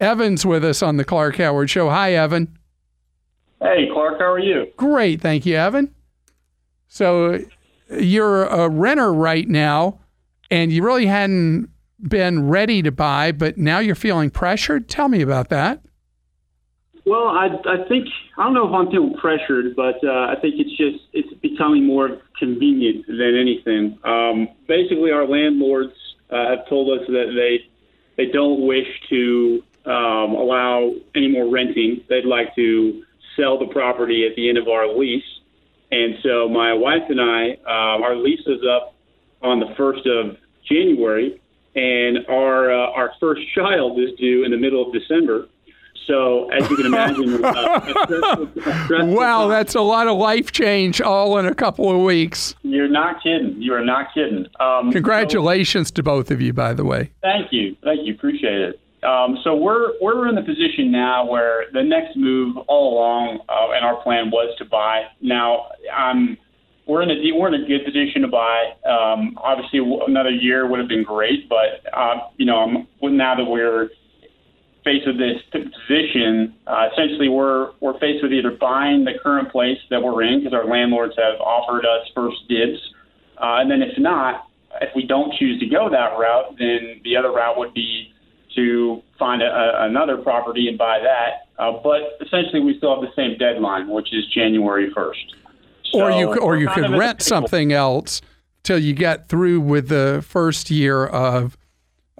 Evan's 0.00 0.44
with 0.44 0.64
us 0.64 0.82
on 0.82 0.96
the 0.96 1.04
Clark 1.04 1.36
Howard 1.36 1.70
Show. 1.70 1.90
Hi, 1.90 2.14
Evan. 2.14 2.58
Hey, 3.60 3.88
Clark, 3.92 4.18
how 4.18 4.32
are 4.32 4.38
you? 4.38 4.66
Great. 4.76 5.20
Thank 5.20 5.44
you, 5.44 5.56
Evan. 5.56 5.94
So 6.88 7.38
you're 7.90 8.44
a 8.44 8.68
renter 8.68 9.12
right 9.12 9.46
now, 9.46 10.00
and 10.50 10.72
you 10.72 10.82
really 10.82 11.06
hadn't 11.06 11.68
been 12.00 12.48
ready 12.48 12.82
to 12.82 12.90
buy, 12.90 13.30
but 13.30 13.58
now 13.58 13.78
you're 13.78 13.94
feeling 13.94 14.30
pressured. 14.30 14.88
Tell 14.88 15.08
me 15.08 15.20
about 15.20 15.50
that. 15.50 15.82
Well, 17.06 17.28
I, 17.28 17.48
I 17.66 17.88
think 17.88 18.06
I 18.36 18.44
don't 18.44 18.54
know 18.54 18.68
if 18.68 18.74
I'm 18.74 18.90
feeling 18.90 19.14
pressured, 19.20 19.74
but 19.74 19.96
uh, 20.04 20.28
I 20.28 20.34
think 20.40 20.54
it's 20.58 20.76
just 20.76 21.04
it's 21.12 21.32
becoming 21.40 21.86
more 21.86 22.20
convenient 22.38 23.06
than 23.06 23.36
anything. 23.40 23.98
Um, 24.04 24.48
basically, 24.68 25.10
our 25.10 25.26
landlords 25.26 25.92
uh, 26.30 26.56
have 26.56 26.68
told 26.68 26.98
us 26.98 27.06
that 27.08 27.32
they 27.34 27.66
they 28.16 28.30
don't 28.30 28.66
wish 28.66 28.86
to 29.08 29.62
um, 29.86 30.34
allow 30.36 30.92
any 31.14 31.28
more 31.28 31.50
renting. 31.50 32.04
They'd 32.08 32.26
like 32.26 32.54
to 32.56 33.02
sell 33.36 33.58
the 33.58 33.72
property 33.72 34.26
at 34.28 34.36
the 34.36 34.48
end 34.48 34.58
of 34.58 34.68
our 34.68 34.86
lease 34.94 35.24
and 35.90 36.14
so 36.22 36.48
my 36.48 36.72
wife 36.72 37.02
and 37.08 37.20
I, 37.20 37.50
um, 37.66 38.02
our 38.02 38.16
lease 38.16 38.46
is 38.46 38.60
up 38.70 38.94
on 39.42 39.58
the 39.58 39.74
first 39.76 40.06
of 40.06 40.36
January, 40.68 41.40
and 41.74 42.18
our 42.28 42.70
uh, 42.70 42.92
our 42.92 43.12
first 43.18 43.42
child 43.54 43.98
is 43.98 44.10
due 44.18 44.44
in 44.44 44.50
the 44.50 44.56
middle 44.56 44.86
of 44.86 44.92
December. 44.92 45.46
So 46.06 46.48
as 46.50 46.68
you 46.68 46.76
can 46.76 46.86
imagine, 46.86 47.44
uh, 47.44 47.50
a 47.50 47.90
stressful, 47.90 48.48
a 48.56 48.84
stressful 48.84 49.14
Wow, 49.14 49.42
time. 49.42 49.50
that's 49.50 49.74
a 49.74 49.80
lot 49.80 50.08
of 50.08 50.16
life 50.18 50.50
change 50.50 51.00
all 51.00 51.38
in 51.38 51.46
a 51.46 51.54
couple 51.54 51.90
of 51.90 52.00
weeks. 52.00 52.54
you're 52.62 52.88
not 52.88 53.22
kidding. 53.22 53.60
You 53.62 53.74
are 53.74 53.84
not 53.84 54.12
kidding. 54.12 54.46
Um, 54.58 54.90
Congratulations 54.92 55.90
to 55.92 56.02
both 56.02 56.30
of 56.30 56.40
you, 56.40 56.52
by 56.52 56.72
the 56.74 56.84
way. 56.84 57.10
Thank 57.22 57.52
you, 57.52 57.76
thank 57.84 58.06
you, 58.06 58.14
appreciate 58.14 58.60
it. 58.60 58.80
Um, 59.02 59.38
so 59.44 59.54
we're 59.56 59.92
we're 60.00 60.28
in 60.28 60.34
the 60.34 60.42
position 60.42 60.90
now 60.90 61.24
where 61.26 61.64
the 61.72 61.82
next 61.82 62.16
move 62.16 62.56
all 62.68 62.94
along, 62.98 63.40
uh, 63.48 63.70
and 63.74 63.84
our 63.84 63.96
plan 64.02 64.30
was 64.30 64.54
to 64.58 64.64
buy. 64.66 65.04
Now, 65.22 65.68
um, 65.96 66.36
we're 66.86 67.02
in 67.02 67.10
a 67.10 67.32
we're 67.38 67.48
in 67.54 67.62
a 67.62 67.66
good 67.66 67.84
position 67.84 68.20
to 68.22 68.28
buy. 68.28 68.74
Um, 68.84 69.38
obviously, 69.42 69.78
another 70.06 70.30
year 70.30 70.66
would 70.66 70.80
have 70.80 70.88
been 70.88 71.04
great, 71.04 71.48
but 71.48 71.86
uh, 71.94 72.16
you 72.36 72.44
know, 72.44 72.86
now 73.00 73.34
that 73.36 73.44
we're 73.44 73.88
faced 74.84 75.06
with 75.06 75.18
this 75.18 75.40
position, 75.50 76.54
uh, 76.66 76.88
essentially 76.92 77.28
we're 77.28 77.72
we're 77.80 77.98
faced 77.98 78.22
with 78.22 78.32
either 78.32 78.52
buying 78.52 79.04
the 79.04 79.12
current 79.22 79.50
place 79.50 79.78
that 79.90 80.02
we're 80.02 80.22
in 80.22 80.40
because 80.40 80.54
our 80.54 80.66
landlords 80.66 81.14
have 81.16 81.40
offered 81.40 81.84
us 81.84 82.08
first 82.14 82.36
dibs, 82.48 82.78
uh, 83.38 83.60
and 83.60 83.70
then 83.70 83.82
if 83.82 83.98
not, 83.98 84.48
if 84.80 84.90
we 84.94 85.06
don't 85.06 85.32
choose 85.34 85.58
to 85.60 85.66
go 85.66 85.88
that 85.90 86.18
route, 86.18 86.56
then 86.58 87.00
the 87.04 87.16
other 87.16 87.32
route 87.32 87.58
would 87.58 87.74
be 87.74 88.12
to 88.54 89.02
find 89.18 89.42
a, 89.42 89.46
a, 89.46 89.86
another 89.86 90.16
property 90.16 90.68
and 90.68 90.76
buy 90.76 90.98
that. 90.98 91.48
Uh, 91.62 91.72
but 91.82 92.18
essentially, 92.20 92.60
we 92.60 92.76
still 92.78 92.94
have 92.94 93.02
the 93.02 93.14
same 93.14 93.36
deadline, 93.38 93.88
which 93.88 94.12
is 94.12 94.26
January 94.34 94.90
first. 94.94 95.36
or 95.94 96.10
you 96.10 96.34
or 96.38 96.56
you 96.56 96.66
could 96.68 96.74
kind 96.74 96.86
of 96.86 96.92
in 96.92 96.96
a 96.96 96.98
rent 96.98 97.22
something 97.22 97.72
else 97.72 98.20
till 98.62 98.78
you 98.78 98.92
get 98.92 99.28
through 99.28 99.60
with 99.60 99.88
the 99.88 100.24
first 100.26 100.70
year 100.70 101.06
of 101.06 101.56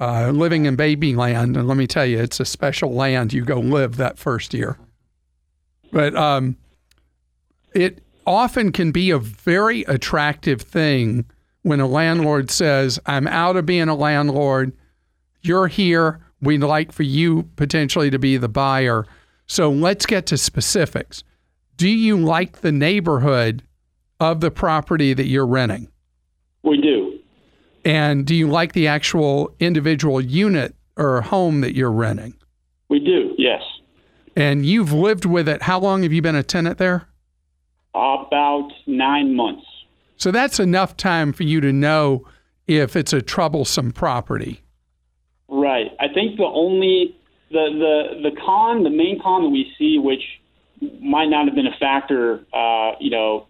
uh, 0.01 0.31
living 0.31 0.65
in 0.65 0.77
baby 0.77 1.15
land. 1.15 1.57
And 1.57 1.69
let 1.69 1.77
me 1.77 1.87
tell 1.87 2.07
you, 2.07 2.19
it's 2.19 2.41
a 2.41 2.45
special 2.45 2.93
land. 2.93 3.33
You 3.33 3.45
go 3.45 3.61
live 3.61 3.97
that 3.97 4.19
first 4.19 4.55
year. 4.55 4.79
But 5.93 6.17
um, 6.17 6.57
it 7.75 8.03
often 8.27 8.73
can 8.73 8.93
be 8.93 9.11
a 9.11 9.19
very 9.19 9.83
attractive 9.83 10.63
thing 10.63 11.25
when 11.63 11.81
a 11.81 11.87
landlord 11.87 12.51
says, 12.51 12.99
I'm 13.07 13.27
out 13.27 13.57
of 13.57 13.67
being 13.67 13.89
a 13.89 13.95
landlord. 13.95 14.73
You're 15.43 15.69
here. 15.69 16.21
We'd 16.41 16.63
like 16.63 16.93
for 16.93 17.03
you 17.03 17.43
potentially 17.57 18.11
to 18.11 18.19
be 18.19 18.39
the 18.39 18.49
buyer. 18.49 19.07
So 19.47 19.71
let's 19.71 20.07
get 20.07 20.27
to 20.27 20.39
specifics. 20.39 21.23
Do 21.77 21.89
you 21.89 22.17
like 22.17 22.61
the 22.61 22.73
neighborhood 22.73 23.63
of 24.21 24.41
the 24.41 24.51
property 24.51 25.13
that 25.13 25.27
you're 25.27 25.47
renting? 25.47 25.89
We 26.63 26.81
do. 26.81 27.00
And 27.85 28.27
do 28.27 28.35
you 28.35 28.49
like 28.49 28.73
the 28.73 28.87
actual 28.87 29.55
individual 29.59 30.21
unit 30.21 30.75
or 30.97 31.23
home 31.23 31.61
that 31.63 31.75
you're 31.75 31.91
renting? 31.91 32.35
We 32.89 32.99
do. 32.99 33.35
Yes. 33.39 33.63
And 34.37 34.67
you've 34.67 34.93
lived 34.93 35.25
with 35.25 35.49
it. 35.49 35.63
How 35.63 35.79
long 35.79 36.03
have 36.03 36.13
you 36.13 36.23
been 36.23 36.37
a 36.37 36.43
tenant 36.43 36.79
there? 36.79 37.09
About 37.95 38.71
nine 38.87 39.35
months. 39.35 39.67
So 40.17 40.31
that's 40.31 40.61
enough 40.61 40.97
time 40.97 41.33
for 41.33 41.45
you 41.45 41.61
to 41.63 41.73
know 41.73 42.27
if 42.67 42.95
it's 42.95 43.13
a 43.13 43.23
troublesome 43.23 43.93
property. 43.93 44.63
Right. 45.49 45.91
I 45.99 46.09
think 46.09 46.37
the 46.37 46.45
only 46.45 47.17
the 47.51 47.67
the 48.23 48.31
the 48.31 48.37
con, 48.45 48.85
the 48.85 48.91
main 48.91 49.21
con 49.21 49.43
that 49.43 49.49
we 49.49 49.73
see, 49.77 49.99
which 49.99 50.23
might 51.01 51.29
not 51.29 51.47
have 51.47 51.55
been 51.55 51.67
a 51.67 51.77
factor, 51.79 52.45
uh, 52.53 52.93
you 53.01 53.11
know, 53.11 53.47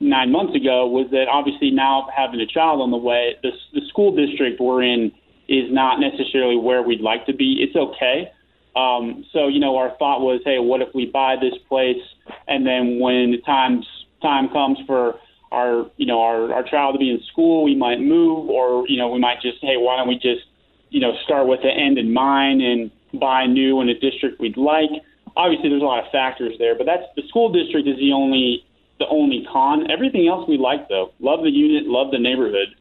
nine 0.00 0.32
months 0.32 0.54
ago, 0.54 0.86
was 0.86 1.10
that 1.10 1.26
obviously 1.30 1.70
now 1.70 2.08
having 2.14 2.40
a 2.40 2.46
child 2.46 2.80
on 2.80 2.90
the 2.90 2.96
way, 2.96 3.36
the 3.42 3.50
the 3.72 3.80
school 3.88 4.14
district 4.14 4.60
we're 4.60 4.82
in 4.82 5.12
is 5.48 5.70
not 5.70 6.00
necessarily 6.00 6.56
where 6.56 6.82
we'd 6.82 7.00
like 7.00 7.26
to 7.26 7.34
be. 7.34 7.58
It's 7.60 7.76
okay. 7.76 8.32
Um, 8.76 9.24
so 9.32 9.48
you 9.48 9.60
know, 9.60 9.76
our 9.76 9.90
thought 9.98 10.20
was, 10.20 10.40
hey, 10.44 10.58
what 10.58 10.80
if 10.82 10.88
we 10.94 11.06
buy 11.06 11.36
this 11.40 11.54
place, 11.68 12.02
and 12.48 12.66
then 12.66 12.98
when 12.98 13.32
the 13.32 13.42
times 13.44 13.86
time 14.22 14.48
comes 14.48 14.78
for 14.86 15.14
our 15.52 15.90
you 15.96 16.06
know 16.06 16.20
our 16.20 16.52
our 16.52 16.64
child 16.64 16.94
to 16.94 16.98
be 16.98 17.10
in 17.10 17.20
school, 17.30 17.64
we 17.64 17.74
might 17.74 18.00
move, 18.00 18.48
or 18.48 18.86
you 18.88 18.98
know, 18.98 19.08
we 19.08 19.20
might 19.20 19.40
just, 19.40 19.58
hey, 19.60 19.76
why 19.76 19.96
don't 19.96 20.08
we 20.08 20.16
just 20.16 20.46
you 20.94 21.00
know, 21.00 21.12
start 21.24 21.48
with 21.48 21.60
the 21.62 21.68
end 21.68 21.98
in 21.98 22.14
mind 22.14 22.62
and 22.62 22.88
buy 23.20 23.46
new 23.46 23.80
in 23.80 23.88
a 23.88 23.98
district 23.98 24.38
we'd 24.38 24.56
like. 24.56 24.90
Obviously, 25.36 25.68
there's 25.68 25.82
a 25.82 25.84
lot 25.84 26.04
of 26.06 26.10
factors 26.12 26.54
there, 26.60 26.78
but 26.78 26.86
that's 26.86 27.02
the 27.16 27.22
school 27.28 27.50
district 27.52 27.88
is 27.88 27.96
the 27.96 28.12
only 28.12 28.64
the 28.98 29.06
only 29.08 29.46
con. 29.50 29.90
Everything 29.90 30.28
else 30.28 30.48
we 30.48 30.58
like 30.58 30.88
though. 30.88 31.12
Love 31.20 31.42
the 31.42 31.50
unit, 31.50 31.86
love 31.86 32.10
the 32.10 32.18
neighborhood. 32.18 32.74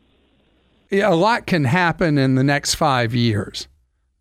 Yeah, 0.90 1.10
a 1.12 1.16
lot 1.16 1.48
can 1.48 1.64
happen 1.64 2.18
in 2.18 2.36
the 2.36 2.44
next 2.44 2.76
five 2.76 3.16
years 3.16 3.68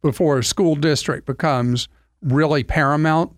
before 0.00 0.38
a 0.38 0.44
school 0.44 0.74
district 0.74 1.26
becomes 1.26 1.88
really 2.22 2.64
paramount. 2.64 3.32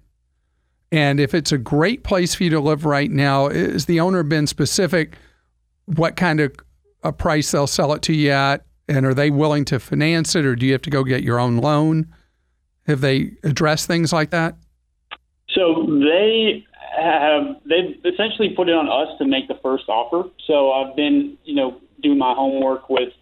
And 0.92 1.18
if 1.18 1.34
it's 1.34 1.50
a 1.50 1.58
great 1.58 2.04
place 2.04 2.34
for 2.34 2.44
you 2.44 2.50
to 2.50 2.60
live 2.60 2.84
right 2.84 3.10
now, 3.10 3.48
is 3.48 3.86
the 3.86 4.00
owner 4.00 4.22
been 4.22 4.46
specific 4.46 5.16
what 5.86 6.16
kind 6.16 6.40
of 6.40 6.54
a 7.02 7.12
price 7.12 7.50
they'll 7.50 7.66
sell 7.66 7.92
it 7.92 8.02
to 8.02 8.14
you 8.14 8.30
at? 8.30 8.64
And 8.88 9.04
are 9.04 9.14
they 9.14 9.30
willing 9.30 9.64
to 9.66 9.80
finance 9.80 10.34
it 10.34 10.44
or 10.44 10.54
do 10.54 10.66
you 10.66 10.72
have 10.72 10.82
to 10.82 10.90
go 10.90 11.04
get 11.04 11.22
your 11.22 11.40
own 11.40 11.56
loan? 11.56 12.14
Have 12.86 13.00
they 13.00 13.32
addressed 13.42 13.86
things 13.86 14.12
like 14.12 14.30
that? 14.30 14.56
So 15.50 15.86
they 15.88 16.64
have 17.04 17.56
they've 17.64 17.98
essentially 18.04 18.50
put 18.50 18.68
it 18.68 18.74
on 18.74 18.88
us 18.88 19.16
to 19.18 19.24
make 19.24 19.48
the 19.48 19.58
first 19.62 19.84
offer. 19.88 20.28
So 20.46 20.72
I've 20.72 20.96
been 20.96 21.38
you 21.44 21.54
know 21.54 21.80
doing 22.02 22.18
my 22.18 22.34
homework 22.34 22.88
with 22.90 23.12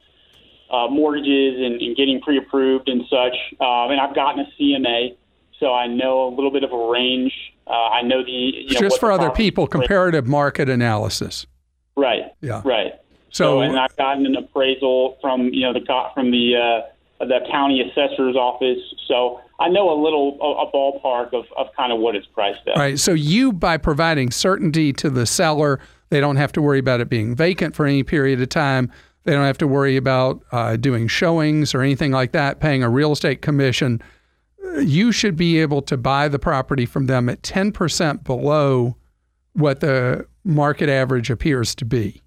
uh, 0.71 0.89
mortgages 0.89 1.61
and, 1.61 1.81
and 1.81 1.97
getting 1.97 2.21
pre-approved 2.21 2.89
and 2.89 3.03
such, 3.11 3.37
um, 3.61 3.91
and 3.91 4.01
I've 4.01 4.15
gotten 4.15 4.41
a 4.41 4.49
CMA, 4.59 5.17
so 5.61 5.73
I 5.73 5.87
know 5.87 6.29
a 6.29 6.33
little 6.35 6.51
bit 6.51 6.65
of 6.65 6.73
a 6.73 6.91
range. 6.91 7.33
Uh, 7.67 7.73
I 7.73 8.03
know 8.03 8.25
the 8.25 8.31
you 8.31 8.73
know, 8.73 8.81
Just 8.81 8.99
for 8.99 9.11
the 9.11 9.15
other 9.15 9.31
people, 9.31 9.67
comparative 9.67 10.27
market 10.27 10.69
analysis. 10.69 11.47
Right. 11.97 12.33
Yeah. 12.41 12.63
Right. 12.65 12.95
So, 13.31 13.45
So, 13.45 13.61
and 13.61 13.79
I've 13.79 13.97
gotten 13.97 14.27
an 14.27 14.37
appraisal 14.37 15.19
from 15.21 15.49
you 15.49 15.63
know 15.63 15.73
the 15.73 15.81
from 16.15 16.31
the 16.31 16.57
uh, 16.57 16.92
the 17.27 17.41
county 17.51 17.81
assessor's 17.81 18.37
office. 18.37 18.79
So 19.07 19.41
I 19.61 19.69
know 19.69 19.91
a 19.91 19.99
little 20.01 20.39
a, 20.41 20.67
a 20.67 20.73
ballpark 20.73 21.33
of, 21.33 21.45
of 21.57 21.69
kind 21.77 21.93
of 21.93 22.01
what 22.01 22.15
it's 22.17 22.27
priced 22.27 22.61
at. 22.67 22.77
All 22.77 22.83
right. 22.83 22.99
So 22.99 23.13
you, 23.13 23.53
by 23.53 23.77
providing 23.77 24.31
certainty 24.31 24.93
to 24.95 25.11
the 25.11 25.27
seller, 25.27 25.79
they 26.11 26.21
don't 26.21 26.37
have 26.37 26.53
to 26.53 26.63
worry 26.63 26.79
about 26.79 27.01
it 27.01 27.09
being 27.09 27.35
vacant 27.35 27.75
for 27.75 27.87
any 27.87 28.03
period 28.03 28.41
of 28.41 28.49
time. 28.49 28.91
They 29.25 29.33
don't 29.33 29.45
have 29.45 29.59
to 29.59 29.69
worry 29.69 29.97
about 29.97 30.43
uh, 30.51 30.77
doing 30.77 31.07
showings 31.07 31.75
or 31.75 31.83
anything 31.83 32.11
like 32.11 32.33
that, 32.33 32.61
paying 32.61 32.83
a 32.83 32.91
real 32.91 33.13
estate 33.13 33.41
commission. 33.41 34.03
You 34.81 35.13
should 35.13 35.37
be 35.37 35.59
able 35.59 35.83
to 35.83 35.97
buy 35.97 36.29
the 36.29 36.39
property 36.39 36.87
from 36.87 37.07
them 37.07 37.29
at 37.29 37.43
10% 37.43 38.25
below 38.25 38.97
what 39.53 39.81
the 39.81 40.27
market 40.45 40.89
average 40.89 41.31
appears 41.31 41.75
to 41.77 41.85
be. 41.85 42.21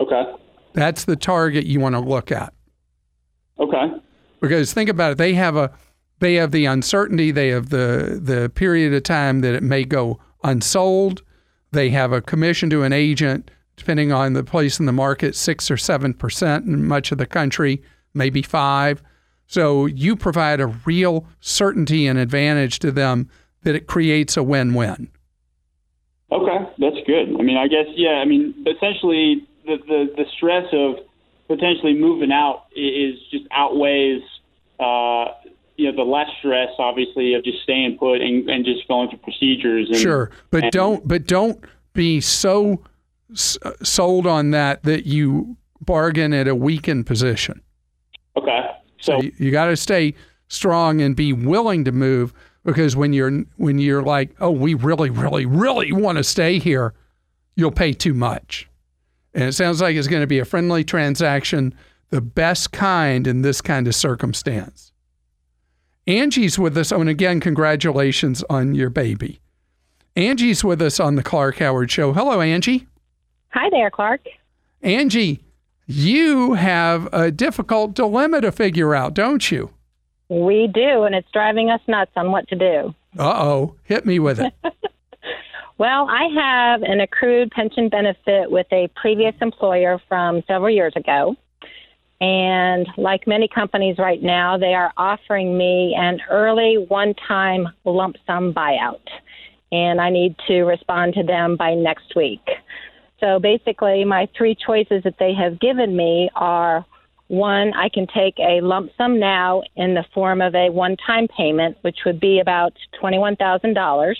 Okay. 0.00 0.22
That's 0.72 1.04
the 1.04 1.16
target 1.16 1.66
you 1.66 1.78
want 1.78 1.94
to 1.94 2.00
look 2.00 2.32
at. 2.32 2.54
Okay. 3.58 3.92
Because 4.40 4.72
think 4.72 4.88
about 4.90 5.12
it, 5.12 5.18
they 5.18 5.34
have 5.34 5.56
a 5.56 5.72
they 6.18 6.34
have 6.34 6.52
the 6.52 6.66
uncertainty, 6.66 7.30
they 7.30 7.48
have 7.48 7.70
the 7.70 8.20
the 8.22 8.50
period 8.50 8.92
of 8.94 9.02
time 9.02 9.40
that 9.40 9.54
it 9.54 9.62
may 9.62 9.84
go 9.84 10.20
unsold. 10.44 11.22
They 11.70 11.90
have 11.90 12.12
a 12.12 12.20
commission 12.20 12.70
to 12.70 12.82
an 12.82 12.92
agent, 12.92 13.50
depending 13.76 14.12
on 14.12 14.34
the 14.34 14.44
place 14.44 14.78
in 14.78 14.86
the 14.86 14.92
market, 14.92 15.34
six 15.34 15.70
or 15.70 15.76
seven 15.76 16.14
percent 16.14 16.66
in 16.66 16.86
much 16.86 17.12
of 17.12 17.18
the 17.18 17.26
country, 17.26 17.82
maybe 18.14 18.42
five. 18.42 19.02
So 19.46 19.86
you 19.86 20.16
provide 20.16 20.60
a 20.60 20.66
real 20.66 21.26
certainty 21.40 22.06
and 22.06 22.18
advantage 22.18 22.78
to 22.80 22.90
them 22.90 23.28
that 23.62 23.74
it 23.74 23.86
creates 23.86 24.36
a 24.36 24.42
win-win. 24.42 25.10
Okay, 26.30 26.58
that's 26.78 26.96
good. 27.06 27.28
I 27.38 27.42
mean, 27.42 27.56
I 27.58 27.68
guess 27.68 27.86
yeah. 27.94 28.22
I 28.22 28.24
mean, 28.24 28.54
essentially, 28.66 29.46
the 29.66 29.76
the, 29.86 30.14
the 30.16 30.24
stress 30.36 30.66
of 30.72 30.96
potentially 31.48 31.94
moving 31.94 32.32
out 32.32 32.66
is 32.74 33.18
just 33.30 33.44
outweighs 33.50 34.22
uh, 34.80 35.26
you 35.76 35.90
know 35.90 35.96
the 35.96 36.08
less 36.08 36.28
stress 36.38 36.68
obviously 36.78 37.34
of 37.34 37.44
just 37.44 37.62
staying 37.62 37.96
put 37.98 38.20
and, 38.20 38.48
and 38.48 38.64
just 38.64 38.86
going 38.88 39.08
through 39.08 39.18
procedures 39.18 39.88
and, 39.88 39.98
sure 39.98 40.30
but 40.50 40.64
and, 40.64 40.72
don't 40.72 41.08
but 41.08 41.26
don't 41.26 41.64
be 41.92 42.20
so 42.20 42.82
s- 43.32 43.58
sold 43.82 44.26
on 44.26 44.50
that 44.50 44.82
that 44.82 45.06
you 45.06 45.56
bargain 45.80 46.32
at 46.32 46.46
a 46.46 46.54
weakened 46.54 47.06
position. 47.06 47.60
Okay 48.36 48.60
so, 49.00 49.18
so 49.18 49.22
you, 49.22 49.32
you 49.38 49.50
got 49.50 49.66
to 49.66 49.76
stay 49.76 50.14
strong 50.48 51.00
and 51.00 51.16
be 51.16 51.32
willing 51.32 51.84
to 51.84 51.92
move 51.92 52.32
because 52.64 52.94
when 52.94 53.12
you're 53.12 53.44
when 53.56 53.78
you're 53.78 54.02
like 54.02 54.34
oh 54.40 54.50
we 54.50 54.74
really 54.74 55.10
really 55.10 55.46
really 55.46 55.92
want 55.92 56.18
to 56.18 56.24
stay 56.24 56.58
here 56.58 56.94
you'll 57.56 57.70
pay 57.70 57.92
too 57.92 58.14
much 58.14 58.68
and 59.34 59.44
it 59.44 59.52
sounds 59.52 59.80
like 59.80 59.96
it's 59.96 60.08
going 60.08 60.22
to 60.22 60.26
be 60.26 60.38
a 60.38 60.44
friendly 60.44 60.84
transaction 60.84 61.74
the 62.10 62.20
best 62.20 62.72
kind 62.72 63.26
in 63.26 63.42
this 63.42 63.60
kind 63.60 63.86
of 63.88 63.94
circumstance 63.94 64.92
Angie's 66.06 66.58
with 66.58 66.76
us. 66.76 66.90
Oh, 66.90 67.00
and 67.00 67.08
again, 67.08 67.38
congratulations 67.40 68.42
on 68.50 68.74
your 68.74 68.90
baby. 68.90 69.40
Angie's 70.16 70.64
with 70.64 70.82
us 70.82 70.98
on 70.98 71.14
the 71.14 71.22
Clark 71.22 71.58
Howard 71.58 71.90
Show. 71.90 72.12
Hello, 72.12 72.40
Angie. 72.40 72.86
Hi 73.50 73.70
there, 73.70 73.90
Clark. 73.90 74.26
Angie, 74.82 75.44
you 75.86 76.54
have 76.54 77.08
a 77.12 77.30
difficult 77.30 77.94
dilemma 77.94 78.40
to 78.40 78.50
figure 78.50 78.94
out, 78.94 79.14
don't 79.14 79.50
you? 79.50 79.70
We 80.28 80.66
do, 80.66 81.04
and 81.04 81.14
it's 81.14 81.30
driving 81.32 81.70
us 81.70 81.80
nuts 81.86 82.12
on 82.16 82.32
what 82.32 82.48
to 82.48 82.56
do. 82.56 82.94
Uh 83.16 83.34
oh. 83.36 83.76
Hit 83.84 84.04
me 84.04 84.18
with 84.18 84.40
it. 84.40 84.52
well, 85.82 86.06
I 86.08 86.28
have 86.32 86.82
an 86.84 87.00
accrued 87.00 87.50
pension 87.50 87.88
benefit 87.88 88.48
with 88.48 88.68
a 88.70 88.88
previous 88.94 89.34
employer 89.40 90.00
from 90.08 90.40
several 90.46 90.70
years 90.70 90.92
ago. 90.94 91.34
And 92.20 92.86
like 92.96 93.26
many 93.26 93.48
companies 93.48 93.98
right 93.98 94.22
now, 94.22 94.56
they 94.56 94.74
are 94.74 94.92
offering 94.96 95.58
me 95.58 95.96
an 95.98 96.20
early 96.30 96.86
one 96.86 97.14
time 97.26 97.66
lump 97.84 98.14
sum 98.28 98.54
buyout. 98.54 99.02
And 99.72 100.00
I 100.00 100.10
need 100.10 100.36
to 100.46 100.62
respond 100.62 101.14
to 101.14 101.24
them 101.24 101.56
by 101.56 101.74
next 101.74 102.14
week. 102.14 102.46
So 103.18 103.40
basically, 103.40 104.04
my 104.04 104.28
three 104.38 104.54
choices 104.54 105.02
that 105.02 105.16
they 105.18 105.34
have 105.34 105.58
given 105.58 105.96
me 105.96 106.30
are 106.36 106.86
one, 107.26 107.74
I 107.74 107.88
can 107.88 108.06
take 108.06 108.38
a 108.38 108.60
lump 108.60 108.92
sum 108.96 109.18
now 109.18 109.64
in 109.74 109.94
the 109.94 110.04
form 110.14 110.42
of 110.42 110.54
a 110.54 110.70
one 110.70 110.96
time 111.04 111.26
payment, 111.26 111.76
which 111.80 112.04
would 112.06 112.20
be 112.20 112.38
about 112.38 112.72
$21,000. 113.02 114.14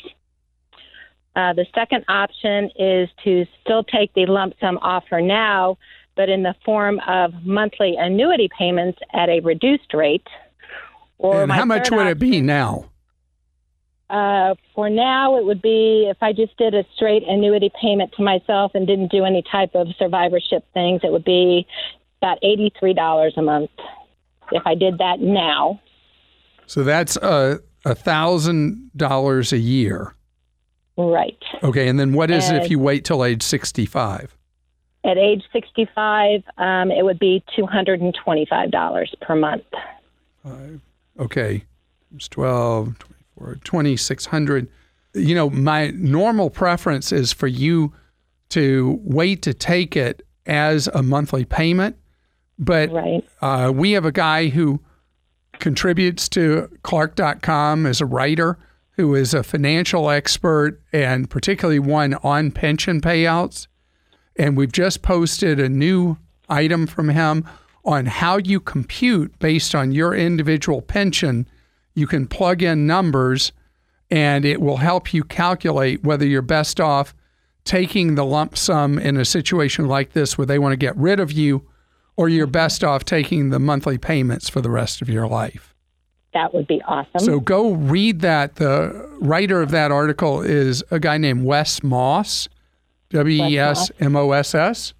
Uh, 1.34 1.52
the 1.54 1.66
second 1.74 2.04
option 2.08 2.70
is 2.78 3.08
to 3.24 3.46
still 3.62 3.82
take 3.84 4.12
the 4.14 4.26
lump 4.26 4.54
sum 4.60 4.78
offer 4.82 5.20
now, 5.20 5.78
but 6.14 6.28
in 6.28 6.42
the 6.42 6.54
form 6.64 7.00
of 7.06 7.32
monthly 7.44 7.96
annuity 7.96 8.50
payments 8.56 8.98
at 9.14 9.28
a 9.30 9.40
reduced 9.40 9.94
rate. 9.94 10.26
Or 11.16 11.42
and 11.42 11.52
how 11.52 11.64
much 11.64 11.90
would 11.90 12.06
it 12.06 12.18
be 12.18 12.40
now? 12.42 12.90
Uh, 14.10 14.54
for 14.74 14.90
now, 14.90 15.38
it 15.38 15.44
would 15.46 15.62
be 15.62 16.06
if 16.10 16.18
I 16.20 16.34
just 16.34 16.54
did 16.58 16.74
a 16.74 16.84
straight 16.94 17.22
annuity 17.26 17.70
payment 17.80 18.12
to 18.16 18.22
myself 18.22 18.72
and 18.74 18.86
didn't 18.86 19.10
do 19.10 19.24
any 19.24 19.42
type 19.50 19.74
of 19.74 19.88
survivorship 19.98 20.66
things, 20.74 21.00
it 21.02 21.10
would 21.10 21.24
be 21.24 21.66
about 22.20 22.38
$83 22.42 23.36
a 23.38 23.42
month 23.42 23.70
if 24.50 24.62
I 24.66 24.74
did 24.74 24.98
that 24.98 25.20
now. 25.20 25.80
So 26.66 26.84
that's 26.84 27.16
a 27.16 27.60
thousand 27.86 28.90
dollars 28.94 29.52
a 29.52 29.58
year. 29.58 30.14
Right. 30.96 31.42
Okay, 31.62 31.88
and 31.88 31.98
then 31.98 32.12
what 32.12 32.30
is 32.30 32.48
and, 32.48 32.58
it 32.58 32.64
if 32.64 32.70
you 32.70 32.78
wait 32.78 33.04
till 33.04 33.24
age 33.24 33.42
sixty-five? 33.42 34.36
At 35.04 35.18
age 35.18 35.42
65, 35.52 36.44
um, 36.58 36.92
it 36.92 37.04
would 37.04 37.18
be 37.18 37.42
$225 37.58 39.20
per 39.20 39.34
month. 39.34 39.64
Five. 40.44 40.80
Okay. 41.18 41.64
It's 42.14 42.28
12, 42.28 42.98
24, 42.98 43.56
2600 43.64 44.68
You 45.14 45.34
know, 45.34 45.50
my 45.50 45.88
normal 45.88 46.50
preference 46.50 47.10
is 47.10 47.32
for 47.32 47.48
you 47.48 47.92
to 48.50 49.00
wait 49.02 49.42
to 49.42 49.54
take 49.54 49.96
it 49.96 50.24
as 50.46 50.88
a 50.88 51.02
monthly 51.02 51.44
payment. 51.44 51.96
But 52.58 52.92
right. 52.92 53.24
uh, 53.40 53.72
we 53.74 53.92
have 53.92 54.04
a 54.04 54.12
guy 54.12 54.48
who 54.48 54.80
contributes 55.58 56.28
to 56.30 56.68
Clark.com 56.82 57.86
as 57.86 58.00
a 58.00 58.06
writer 58.06 58.56
who 58.96 59.14
is 59.14 59.32
a 59.32 59.42
financial 59.42 60.10
expert 60.10 60.80
and 60.92 61.30
particularly 61.30 61.78
one 61.78 62.14
on 62.22 62.50
pension 62.50 63.00
payouts. 63.00 63.66
And 64.36 64.56
we've 64.56 64.72
just 64.72 65.02
posted 65.02 65.58
a 65.58 65.68
new 65.68 66.18
item 66.48 66.86
from 66.86 67.08
him 67.08 67.48
on 67.84 68.06
how 68.06 68.36
you 68.36 68.60
compute 68.60 69.38
based 69.38 69.74
on 69.74 69.92
your 69.92 70.14
individual 70.14 70.82
pension. 70.82 71.48
You 71.94 72.06
can 72.06 72.26
plug 72.26 72.62
in 72.62 72.86
numbers 72.86 73.52
and 74.10 74.44
it 74.44 74.60
will 74.60 74.76
help 74.76 75.14
you 75.14 75.24
calculate 75.24 76.04
whether 76.04 76.26
you're 76.26 76.42
best 76.42 76.80
off 76.80 77.14
taking 77.64 78.14
the 78.14 78.24
lump 78.24 78.56
sum 78.56 78.98
in 78.98 79.16
a 79.16 79.24
situation 79.24 79.86
like 79.86 80.12
this 80.12 80.36
where 80.36 80.46
they 80.46 80.58
want 80.58 80.72
to 80.72 80.76
get 80.76 80.96
rid 80.96 81.20
of 81.20 81.32
you 81.32 81.66
or 82.16 82.28
you're 82.28 82.46
best 82.46 82.84
off 82.84 83.04
taking 83.04 83.50
the 83.50 83.58
monthly 83.58 83.98
payments 83.98 84.48
for 84.48 84.60
the 84.60 84.70
rest 84.70 85.00
of 85.00 85.08
your 85.08 85.26
life. 85.26 85.71
That 86.34 86.54
would 86.54 86.66
be 86.66 86.80
awesome. 86.82 87.20
So 87.20 87.40
go 87.40 87.72
read 87.72 88.20
that. 88.20 88.56
The 88.56 89.08
writer 89.20 89.60
of 89.60 89.70
that 89.70 89.90
article 89.92 90.40
is 90.40 90.82
a 90.90 90.98
guy 90.98 91.18
named 91.18 91.44
Wes 91.44 91.82
Moss. 91.82 92.48
W 93.10 93.44
E 93.44 93.58
S 93.58 93.90
M 94.00 94.16
O 94.16 94.32
S 94.32 94.54
S. 94.54 94.94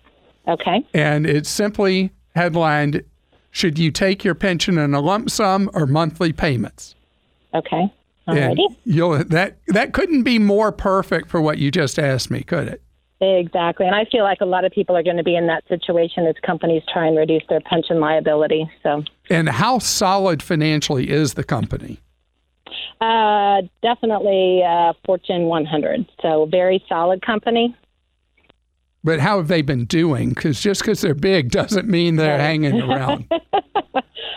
Okay. 0.46 0.84
And 0.92 1.26
it's 1.26 1.48
simply 1.48 2.10
headlined 2.34 3.02
Should 3.50 3.78
you 3.78 3.90
take 3.90 4.24
your 4.24 4.34
pension 4.34 4.78
in 4.78 4.94
a 4.94 5.00
lump 5.00 5.30
sum 5.30 5.70
or 5.74 5.86
monthly 5.86 6.32
payments? 6.32 6.94
Okay. 7.54 7.92
Alrighty. 8.26 8.76
You'll, 8.84 9.24
that, 9.24 9.58
that 9.68 9.92
couldn't 9.92 10.22
be 10.22 10.38
more 10.38 10.72
perfect 10.72 11.28
for 11.28 11.40
what 11.40 11.58
you 11.58 11.70
just 11.70 11.98
asked 11.98 12.30
me, 12.30 12.42
could 12.42 12.68
it? 12.68 12.82
Exactly. 13.22 13.86
And 13.86 13.94
I 13.94 14.04
feel 14.10 14.24
like 14.24 14.40
a 14.40 14.44
lot 14.44 14.64
of 14.64 14.72
people 14.72 14.96
are 14.96 15.02
going 15.02 15.16
to 15.16 15.22
be 15.22 15.36
in 15.36 15.46
that 15.46 15.62
situation 15.68 16.26
as 16.26 16.34
companies 16.44 16.82
try 16.92 17.06
and 17.06 17.16
reduce 17.16 17.44
their 17.48 17.60
pension 17.60 18.00
liability. 18.00 18.68
So. 18.82 19.04
And 19.30 19.48
how 19.48 19.78
solid 19.78 20.42
financially 20.42 21.08
is 21.08 21.34
the 21.34 21.44
company? 21.44 22.00
Uh, 23.00 23.62
definitely 23.80 24.62
uh, 24.66 24.94
Fortune 25.06 25.44
100. 25.44 26.10
So 26.20 26.46
very 26.50 26.84
solid 26.88 27.24
company. 27.24 27.76
But 29.04 29.20
how 29.20 29.38
have 29.38 29.48
they 29.48 29.62
been 29.62 29.84
doing? 29.84 30.30
Because 30.30 30.60
just 30.60 30.80
because 30.80 31.00
they're 31.00 31.14
big 31.14 31.50
doesn't 31.50 31.88
mean 31.88 32.16
they're 32.16 32.38
hanging 32.38 32.80
around. 32.82 33.30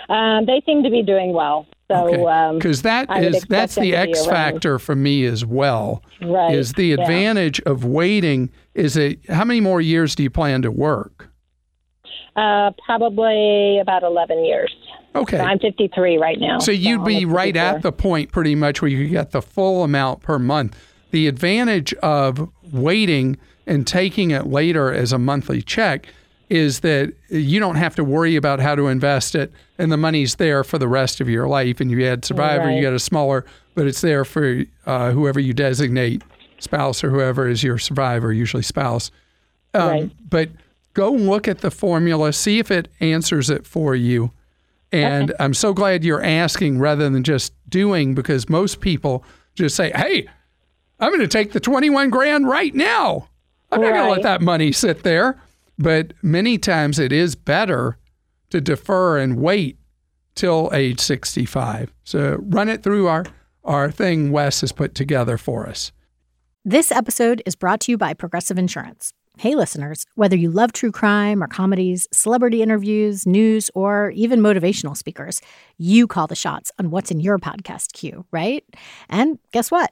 um, 0.10 0.46
they 0.46 0.62
seem 0.66 0.84
to 0.84 0.90
be 0.90 1.04
doing 1.04 1.34
well. 1.34 1.68
So 1.88 2.56
because 2.56 2.80
okay. 2.80 2.90
um, 2.90 3.06
that 3.08 3.24
is 3.24 3.46
that's 3.48 3.76
the 3.76 3.96
X 3.96 4.26
factor 4.26 4.80
for 4.80 4.96
me 4.96 5.24
as 5.26 5.46
well. 5.46 6.04
Right. 6.20 6.56
Is 6.56 6.74
the 6.74 6.94
advantage 6.94 7.62
yeah. 7.64 7.74
of 7.74 7.86
waiting? 7.86 8.50
Is 8.74 8.98
it 8.98 9.20
how 9.30 9.46
many 9.46 9.62
more 9.62 9.82
years 9.82 10.16
do 10.16 10.24
you 10.24 10.32
plan 10.32 10.64
to 10.64 10.72
work? 10.72 11.30
Uh, 12.36 12.72
probably 12.86 13.78
about 13.80 14.02
eleven 14.02 14.44
years. 14.44 14.76
Okay. 15.16 15.38
So 15.38 15.44
I'm 15.44 15.60
53 15.60 16.18
right 16.18 16.40
now. 16.40 16.60
So, 16.60 16.66
so 16.66 16.72
you'd 16.72 17.06
be 17.06 17.26
right 17.26 17.56
at 17.56 17.82
the 17.82 17.94
point 17.94 18.32
pretty 18.32 18.54
much 18.54 18.82
where 18.82 18.92
you 18.92 19.08
get 19.08 19.32
the 19.32 19.42
full 19.42 19.84
amount 19.84 20.22
per 20.22 20.38
month. 20.38 20.78
The 21.12 21.28
advantage 21.28 21.94
of 21.96 22.50
waiting 22.76 23.38
and 23.68 23.86
taking 23.88 24.32
it 24.32 24.48
later 24.48 24.94
as 24.94 25.12
a 25.14 25.18
monthly 25.20 25.62
check 25.62 26.08
is 26.50 26.82
that 26.82 27.12
you 27.30 27.60
don't 27.60 27.76
have 27.76 27.96
to 27.96 28.04
worry 28.04 28.36
about 28.36 28.60
how 28.60 28.76
to 28.76 28.88
invest 28.88 29.34
it. 29.36 29.52
and 29.78 29.92
the 29.92 29.98
money's 29.98 30.36
there 30.36 30.64
for 30.64 30.78
the 30.78 30.88
rest 30.88 31.20
of 31.20 31.28
your 31.28 31.48
life. 31.48 31.82
And 31.82 31.92
you 31.92 32.06
had 32.06 32.24
survivor, 32.24 32.66
Right. 32.66 32.76
you 32.76 32.82
get 32.82 32.94
a 32.94 33.00
smaller, 33.00 33.44
but 33.74 33.88
it's 33.88 34.00
there 34.02 34.24
for 34.24 34.64
uh, 34.86 35.12
whoever 35.12 35.40
you 35.40 35.54
designate, 35.54 36.22
spouse 36.60 37.04
or 37.04 37.10
whoever 37.10 37.50
is 37.50 37.62
your 37.64 37.78
survivor, 37.78 38.32
usually 38.32 38.64
spouse. 38.64 39.12
Um, 39.74 39.88
Right. 39.90 40.12
But 40.30 40.50
go 40.94 41.12
look 41.12 41.48
at 41.50 41.60
the 41.60 41.72
formula, 41.72 42.32
see 42.32 42.60
if 42.60 42.72
it 42.72 42.88
answers 43.02 43.50
it 43.50 43.66
for 43.68 43.96
you. 43.96 44.32
And 44.94 45.34
I'm 45.42 45.54
so 45.54 45.74
glad 45.74 46.06
you're 46.06 46.24
asking 46.24 46.80
rather 46.80 47.10
than 47.10 47.24
just 47.24 47.52
doing 47.68 48.16
because 48.16 48.48
most 48.48 48.80
people 48.80 49.26
just 49.56 49.76
say, 49.76 49.92
hey, 49.94 50.28
I'm 51.06 51.12
going 51.12 51.22
to 51.22 51.28
take 51.28 51.52
the 51.52 51.60
21 51.60 52.10
grand 52.10 52.48
right 52.48 52.74
now. 52.74 53.30
I'm 53.72 53.80
not 53.80 53.94
going 53.94 54.06
to 54.06 54.10
let 54.10 54.24
that 54.24 54.42
money 54.42 54.72
sit 54.72 55.04
there. 55.04 55.40
But 55.78 56.14
many 56.24 56.58
times 56.58 56.98
it 56.98 57.12
is 57.12 57.36
better 57.36 58.00
to 58.50 58.60
defer 58.60 59.20
and 59.20 59.40
wait 59.40 59.78
till 60.34 60.72
age 60.74 61.00
65. 61.00 61.94
So 62.06 62.38
run 62.40 62.70
it 62.70 62.82
through 62.82 63.06
our, 63.06 63.24
our 63.64 63.92
thing 63.92 64.32
Wes 64.32 64.62
has 64.62 64.72
put 64.72 64.96
together 64.96 65.38
for 65.38 65.70
us. 65.70 65.92
This 66.64 66.92
episode 66.92 67.44
is 67.46 67.56
brought 67.56 67.82
to 67.82 67.92
you 67.92 68.00
by 68.00 68.16
Progressive 68.16 68.58
Insurance. 68.58 69.14
Hey, 69.38 69.54
listeners, 69.54 70.08
whether 70.16 70.36
you 70.36 70.50
love 70.50 70.74
true 70.74 70.92
crime 70.92 71.44
or 71.44 71.48
comedies, 71.48 72.08
celebrity 72.14 72.64
interviews, 72.64 73.28
news, 73.28 73.70
or 73.76 74.10
even 74.16 74.40
motivational 74.40 74.98
speakers, 74.98 75.40
you 75.78 76.08
call 76.08 76.26
the 76.26 76.36
shots 76.36 76.72
on 76.80 76.90
what's 76.90 77.12
in 77.12 77.20
your 77.20 77.38
podcast 77.38 77.94
queue, 77.94 78.26
right? 78.32 78.64
And 79.08 79.38
guess 79.52 79.70
what? 79.70 79.92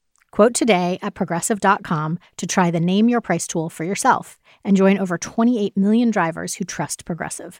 Quote 0.31 0.53
today 0.53 0.97
at 1.01 1.13
progressive.com 1.13 2.19
to 2.37 2.47
try 2.47 2.71
the 2.71 2.79
Name 2.79 3.09
Your 3.09 3.21
Price 3.21 3.45
tool 3.45 3.69
for 3.69 3.83
yourself 3.83 4.39
and 4.63 4.77
join 4.77 4.97
over 4.97 5.17
28 5.17 5.75
million 5.75 6.09
drivers 6.09 6.55
who 6.55 6.65
trust 6.65 7.03
Progressive. 7.03 7.59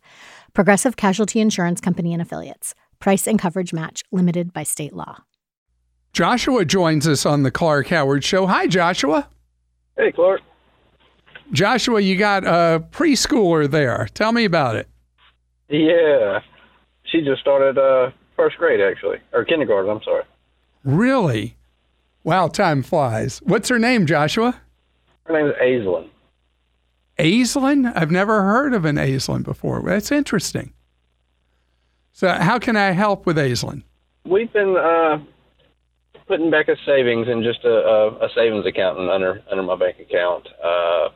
Progressive 0.54 0.96
Casualty 0.96 1.42
Insurance 1.42 1.82
Company 1.82 2.14
and 2.14 2.22
Affiliates. 2.22 2.74
Price 3.00 3.28
and 3.28 3.38
coverage 3.38 3.74
match 3.74 4.04
limited 4.12 4.54
by 4.54 4.64
state 4.64 4.94
law. 4.94 5.24
Joshua 6.14 6.64
joins 6.66 7.08
us 7.08 7.26
on 7.26 7.44
the 7.44 7.52
Clark 7.52 7.88
Howard 7.88 8.24
Show. 8.24 8.48
Hi, 8.48 8.68
Joshua. 8.68 9.28
Hey, 9.98 10.12
Clark. 10.12 10.42
Joshua, 11.52 12.00
you 12.00 12.18
got 12.18 12.46
a 12.46 12.86
preschooler 12.92 13.70
there. 13.70 14.08
Tell 14.14 14.32
me 14.32 14.46
about 14.46 14.78
it. 14.78 14.88
Yeah, 15.68 16.40
she 17.04 17.22
just 17.22 17.42
started 17.42 17.78
uh, 17.78 18.12
first 18.36 18.58
grade 18.58 18.80
actually, 18.82 19.18
or 19.34 19.44
kindergarten. 19.44 19.90
I'm 19.92 20.02
sorry. 20.04 20.24
Really? 20.84 21.58
Wow, 22.24 22.48
time 22.48 22.84
flies. 22.84 23.40
What's 23.44 23.70
her 23.70 23.80
name, 23.80 24.06
Joshua? 24.06 24.62
Her 25.26 25.34
name 25.34 25.48
is 25.48 25.56
Aislinn. 25.62 26.10
Aislinn? 27.18 27.92
I've 27.96 28.12
never 28.12 28.44
heard 28.44 28.74
of 28.74 28.86
an 28.86 28.96
Aislinn 28.96 29.44
before. 29.44 29.82
That's 29.84 30.12
interesting. 30.12 30.74
So, 32.12 32.30
how 32.30 32.60
can 32.60 32.76
I 32.76 32.92
help 32.92 33.26
with 33.26 33.38
Aislinn? 33.38 33.84
We've 34.26 34.52
been 34.52 34.76
uh, 34.76 35.20
putting 36.28 36.52
back 36.52 36.68
a 36.68 36.76
savings 36.86 37.28
in 37.28 37.44
just 37.44 37.64
a, 37.64 37.70
a, 37.70 38.26
a 38.26 38.30
savings 38.36 38.66
account 38.66 39.00
under 39.00 39.42
under 39.50 39.64
my 39.64 39.76
bank 39.76 40.00
account. 40.00 40.48
Uh, 40.64 41.10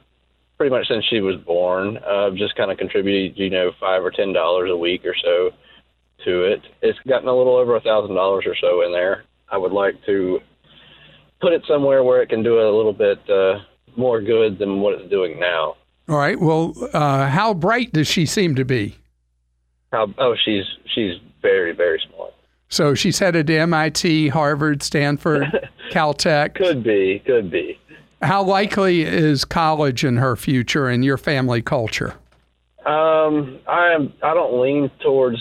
pretty 0.57 0.73
much 0.73 0.87
since 0.87 1.05
she 1.05 1.19
was 1.19 1.35
born, 1.37 1.97
uh, 1.97 2.31
just 2.31 2.55
kind 2.55 2.71
of 2.71 2.77
contributed, 2.77 3.37
you 3.37 3.49
know, 3.49 3.71
five 3.79 4.03
or 4.03 4.11
ten 4.11 4.33
dollars 4.33 4.69
a 4.71 4.77
week 4.77 5.05
or 5.05 5.15
so 5.21 5.51
to 6.23 6.43
it. 6.43 6.61
It's 6.81 6.97
gotten 7.07 7.27
a 7.27 7.35
little 7.35 7.55
over 7.55 7.75
a 7.75 7.81
thousand 7.81 8.15
dollars 8.15 8.45
or 8.47 8.55
so 8.59 8.81
in 8.83 8.91
there. 8.91 9.25
I 9.49 9.57
would 9.57 9.71
like 9.71 9.95
to 10.05 10.39
put 11.45 11.53
it 11.53 11.61
somewhere 11.67 12.03
where 12.03 12.23
it 12.23 12.29
can 12.29 12.41
do 12.41 12.59
a 12.59 12.75
little 12.75 12.91
bit 12.91 13.19
uh, 13.29 13.59
more 13.95 14.19
good 14.19 14.57
than 14.57 14.79
what 14.79 14.99
it's 14.99 15.07
doing 15.11 15.39
now. 15.39 15.75
All 16.09 16.17
right. 16.17 16.39
Well, 16.39 16.73
uh, 16.91 17.27
how 17.27 17.53
bright 17.53 17.93
does 17.93 18.07
she 18.07 18.25
seem 18.25 18.55
to 18.55 18.65
be? 18.65 18.95
How, 19.93 20.07
oh, 20.17 20.35
she's 20.43 20.63
she's 20.93 21.19
very 21.43 21.71
very 21.71 22.01
smart. 22.09 22.33
So 22.67 22.95
she's 22.95 23.19
headed 23.19 23.45
to 23.47 23.57
MIT, 23.59 24.29
Harvard, 24.29 24.81
Stanford, 24.81 25.43
Caltech. 25.91 26.55
Could 26.55 26.83
be, 26.83 27.21
could 27.23 27.51
be. 27.51 27.79
How 28.23 28.41
likely 28.41 29.03
is 29.03 29.45
college 29.45 30.03
in 30.03 30.17
her 30.17 30.35
future 30.35 30.89
and 30.89 31.05
your 31.05 31.17
family 31.17 31.61
culture? 31.61 32.15
Um, 32.85 33.59
I 33.67 33.93
am. 33.93 34.13
I 34.21 34.33
don't 34.35 34.61
lean 34.61 34.91
towards 35.01 35.39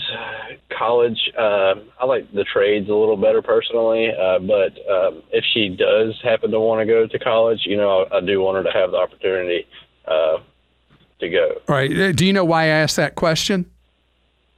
college. 0.75 1.17
Uh, 1.37 1.75
I 1.99 2.05
like 2.05 2.31
the 2.33 2.43
trades 2.43 2.89
a 2.89 2.93
little 2.93 3.17
better 3.17 3.41
personally. 3.43 4.09
Uh, 4.09 4.39
but 4.39 4.73
um, 4.91 5.21
if 5.31 5.43
she 5.53 5.69
does 5.69 6.19
happen 6.23 6.49
to 6.51 6.59
want 6.59 6.81
to 6.81 6.85
go 6.91 7.05
to 7.05 7.19
college, 7.19 7.59
you 7.65 7.77
know, 7.77 8.05
I, 8.11 8.17
I 8.17 8.21
do 8.21 8.41
want 8.41 8.57
her 8.57 8.63
to 8.71 8.77
have 8.77 8.91
the 8.91 8.97
opportunity 8.97 9.67
uh, 10.07 10.37
to 11.19 11.29
go. 11.29 11.51
All 11.69 11.75
right. 11.75 11.91
uh, 11.95 12.11
Do 12.13 12.25
you 12.25 12.33
know 12.33 12.45
why 12.45 12.63
I 12.63 12.67
asked 12.67 12.95
that 12.95 13.13
question? 13.13 13.69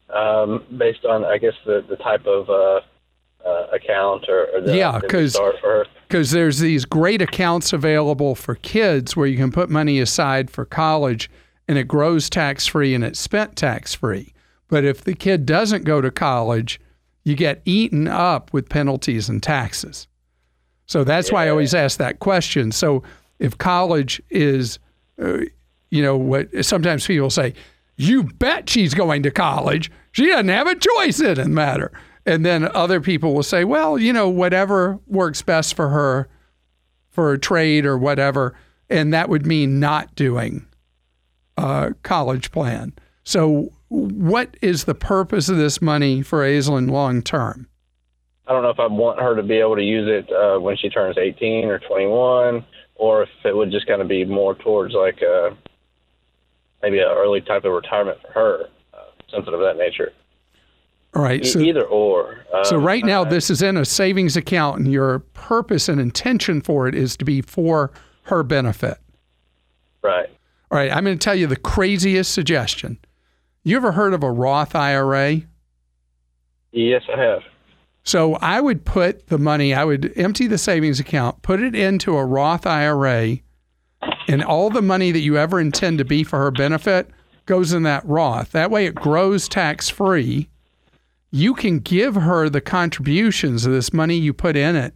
Um, 0.10 0.63
based 0.78 1.04
on, 1.04 1.26
I 1.26 1.38
guess, 1.38 1.54
the 1.65 1.84
the 1.89 1.97
type 1.97 2.26
of 2.26 2.50
uh, 2.50 2.80
uh, 3.45 3.67
account 3.73 4.26
or, 4.30 4.47
or 4.54 4.62
the 4.62 4.78
Yeah, 4.78 4.93
that 4.93 5.04
we 5.04 5.10
'cause- 5.10 5.34
start 5.34 5.56
for 5.60 5.67
her. 5.69 5.86
Because 6.08 6.32
there's 6.32 6.60
these 6.60 6.86
great 6.86 7.21
accounts 7.21 7.73
available 7.73 8.34
for 8.34 8.56
kids 8.56 9.17
where 9.17 9.28
you 9.28 9.36
can 9.36 9.52
put 9.52 9.69
money 9.69 10.00
aside 10.00 10.50
for 10.50 10.63
college 10.63 11.30
and 11.67 11.77
it 11.77 11.88
grows 11.88 12.30
tax 12.30 12.65
free 12.65 12.93
and 12.93 13.03
it's 13.03 13.19
spent 13.19 13.56
tax 13.56 13.93
free. 13.93 14.34
But 14.67 14.84
if 14.84 15.03
the 15.03 15.13
kid 15.13 15.45
doesn't 15.45 15.84
go 15.86 16.01
to 16.01 16.12
college, 16.12 16.80
you 17.23 17.36
get 17.36 17.62
eaten 17.65 18.08
up 18.08 18.53
with 18.53 18.69
penalties 18.69 19.30
and 19.30 19.41
taxes. 19.41 20.08
So 20.86 21.03
that's 21.03 21.32
why 21.32 21.45
I 21.45 21.49
always 21.49 21.73
ask 21.73 21.97
that 21.97 22.19
question. 22.19 22.71
So 22.71 23.03
if 23.39 23.58
college 23.58 24.21
is, 24.30 24.80
uh, 25.21 25.39
you 25.89 26.01
know, 26.01 26.17
what 26.17 26.47
sometimes 26.65 27.06
people 27.06 27.30
say, 27.30 27.53
you 27.97 28.23
bet 28.23 28.69
she's 28.69 28.93
going 28.93 29.23
to 29.23 29.32
college. 29.32 29.91
She 30.12 30.27
doesn't 30.27 30.47
have 30.49 30.67
a 30.67 30.75
choice 30.75 31.19
in 31.19 31.36
the 31.36 31.47
matter. 31.47 31.91
And 32.25 32.45
then 32.45 32.69
other 32.75 33.01
people 33.01 33.34
will 33.34 33.43
say, 33.43 33.63
well, 33.63 33.97
you 33.97 34.13
know, 34.13 34.30
whatever 34.30 34.99
works 35.08 35.41
best 35.41 35.75
for 35.75 35.89
her 35.89 36.27
for 37.10 37.32
a 37.32 37.39
trade 37.39 37.86
or 37.86 37.97
whatever. 37.97 38.53
And 38.89 39.13
that 39.13 39.30
would 39.30 39.45
mean 39.45 39.80
not 39.80 40.13
doing 40.15 40.66
a 41.58 41.93
college 42.04 42.52
plan. 42.52 42.93
So, 43.24 43.72
what 43.89 44.56
is 44.62 44.84
the 44.86 44.96
purpose 44.96 45.50
of 45.50 45.58
this 45.58 45.82
money 45.82 46.22
for 46.22 46.39
Aislinn 46.43 46.89
long 46.91 47.22
term? 47.22 47.67
I 48.48 48.54
don't 48.54 48.63
know 48.63 48.70
if 48.70 48.80
I 48.80 48.88
want 48.88 49.20
her 49.20 49.36
to 49.36 49.43
be 49.43 49.56
able 49.56 49.76
to 49.76 49.84
use 49.84 50.08
it 50.08 50.32
uh, 50.32 50.60
when 50.60 50.78
she 50.78 50.89
turns 50.89 51.17
18 51.17 51.65
or 51.65 51.80
21, 51.80 52.65
or 52.96 53.24
if 53.24 53.30
it 53.43 53.56
would 53.56 53.72
just 53.72 53.88
kind 53.88 54.02
of 54.02 54.08
be 54.08 54.24
more 54.24 54.56
towards 54.56 54.93
like 54.93 55.22
uh, 55.22 55.50
maybe 56.82 57.00
an 57.00 57.08
early 57.10 57.41
type 57.41 57.65
of 57.65 57.74
retirement 57.74 58.17
for 58.22 58.32
her, 58.34 58.65
uh, 58.93 58.98
something 59.30 59.54
of 59.54 59.60
that 59.60 59.76
nature. 59.78 60.13
All 61.15 61.24
right. 61.24 61.41
E- 61.43 61.48
So, 61.48 61.60
Either 61.60 61.84
or. 61.84 62.38
Um, 62.54 62.63
so 62.65 62.78
right 62.78 63.04
now, 63.04 63.26
I- 63.26 63.30
this 63.30 63.50
is 63.50 63.62
in 63.62 63.76
a 63.76 63.84
savings 63.86 64.38
account, 64.38 64.80
and 64.80 64.91
your 64.91 65.20
purpose 65.20 65.89
and 65.89 66.00
intention 66.00 66.62
for 66.62 66.88
it 66.88 66.96
is 66.96 67.17
to 67.17 67.26
be 67.26 67.41
for 67.41 67.91
her 68.24 68.43
benefit. 68.43 68.98
right. 70.02 70.29
All 70.72 70.78
right. 70.78 70.92
I'm 70.92 71.04
going 71.04 71.18
to 71.18 71.24
tell 71.24 71.36
you 71.36 71.48
the 71.48 71.56
craziest 71.56 72.34
suggestion. 72.34 72.98
You 73.63 73.78
ever 73.78 73.92
heard 73.92 74.13
of 74.13 74.24
a 74.24 74.32
Roth 74.32 74.76
IRA? 74.76 75.42
Yes, 76.72 77.04
I 77.13 77.20
have. 77.20 77.44
So 78.04 78.36
I 78.36 78.62
would 78.62 78.86
put 78.86 79.28
the 79.28 79.38
money, 79.38 79.74
I 79.74 79.84
would 79.84 80.13
empty 80.15 80.48
the 80.48 80.58
savings 80.58 81.00
account, 81.00 81.42
put 81.42 81.62
it 81.62 81.76
into 81.76 82.15
a 82.15 82.26
Roth 82.26 82.65
IRA, 82.65 83.40
and 84.30 84.44
all 84.44 84.70
the 84.70 84.82
money 84.82 85.12
that 85.12 85.20
you 85.20 85.38
ever 85.38 85.60
intend 85.60 85.98
to 85.98 86.06
be 86.06 86.24
for 86.24 86.40
her 86.40 86.52
benefit 86.52 87.10
goes 87.46 87.74
in 87.74 87.84
that 87.84 88.06
Roth. 88.06 88.54
That 88.54 88.72
way 88.72 88.86
it 88.86 88.96
grows 88.96 89.50
tax 89.50 89.90
free. 89.90 90.48
You 91.32 91.54
can 91.54 91.80
give 91.80 92.15
her 92.15 92.48
the 92.48 92.62
contributions 92.62 93.65
of 93.65 93.74
this 93.74 93.92
money 93.92 94.15
you 94.15 94.34
put 94.34 94.56
in 94.56 94.78
it 94.78 94.94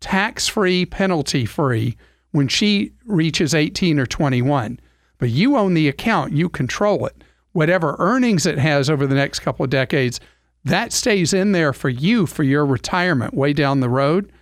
tax 0.00 0.46
free, 0.46 0.86
penalty 0.86 1.44
free 1.44 1.96
when 2.30 2.46
she 2.46 2.92
reaches 3.04 3.52
18 3.52 3.98
or 3.98 4.06
21. 4.06 4.78
But 5.18 5.30
you 5.30 5.56
own 5.56 5.74
the 5.74 5.88
account, 5.88 6.32
you 6.32 6.48
control 6.48 7.06
it. 7.06 7.22
Whatever 7.52 7.96
earnings 7.98 8.46
it 8.46 8.58
has 8.58 8.88
over 8.88 9.06
the 9.06 9.14
next 9.14 9.40
couple 9.40 9.64
of 9.64 9.70
decades, 9.70 10.20
that 10.64 10.92
stays 10.92 11.32
in 11.32 11.52
there 11.52 11.72
for 11.72 11.88
you 11.88 12.26
for 12.26 12.44
your 12.44 12.64
retirement 12.64 13.34
way 13.34 13.52
down 13.52 13.80
the 13.80 13.88
road. 13.88 14.32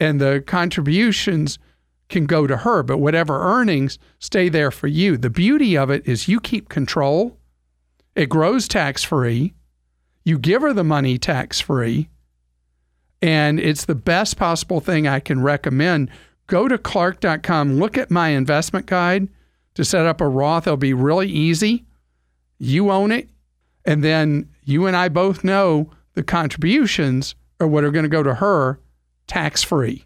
And 0.00 0.20
the 0.20 0.42
contributions 0.46 1.58
can 2.08 2.26
go 2.26 2.46
to 2.46 2.58
her, 2.58 2.82
but 2.82 2.98
whatever 2.98 3.40
earnings 3.40 3.98
stay 4.18 4.48
there 4.48 4.70
for 4.70 4.86
you. 4.86 5.16
The 5.16 5.30
beauty 5.30 5.76
of 5.76 5.90
it 5.90 6.06
is 6.06 6.28
you 6.28 6.40
keep 6.40 6.68
control, 6.68 7.36
it 8.14 8.28
grows 8.28 8.66
tax 8.66 9.04
free. 9.04 9.54
You 10.24 10.38
give 10.38 10.62
her 10.62 10.72
the 10.72 10.84
money 10.84 11.16
tax 11.16 11.60
free, 11.60 12.08
and 13.22 13.58
it's 13.58 13.84
the 13.84 13.94
best 13.94 14.36
possible 14.36 14.80
thing 14.80 15.06
I 15.06 15.20
can 15.20 15.42
recommend. 15.42 16.10
Go 16.46 16.68
to 16.68 16.76
clark.com, 16.76 17.78
look 17.78 17.96
at 17.96 18.10
my 18.10 18.30
investment 18.30 18.86
guide 18.86 19.28
to 19.78 19.84
set 19.84 20.06
up 20.06 20.20
a 20.20 20.26
Roth. 20.26 20.66
It'll 20.66 20.76
be 20.76 20.92
really 20.92 21.28
easy. 21.28 21.84
You 22.58 22.90
own 22.90 23.12
it. 23.12 23.28
And 23.84 24.02
then 24.02 24.48
you 24.64 24.86
and 24.86 24.96
I 24.96 25.08
both 25.08 25.44
know 25.44 25.88
the 26.14 26.24
contributions 26.24 27.36
are 27.60 27.68
what 27.68 27.84
are 27.84 27.92
going 27.92 28.02
to 28.02 28.08
go 28.08 28.24
to 28.24 28.34
her 28.34 28.80
tax 29.28 29.62
free. 29.62 30.04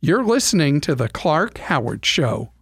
You're 0.00 0.22
listening 0.22 0.80
to 0.82 0.94
The 0.94 1.08
Clark 1.08 1.58
Howard 1.58 2.06
Show. 2.06 2.52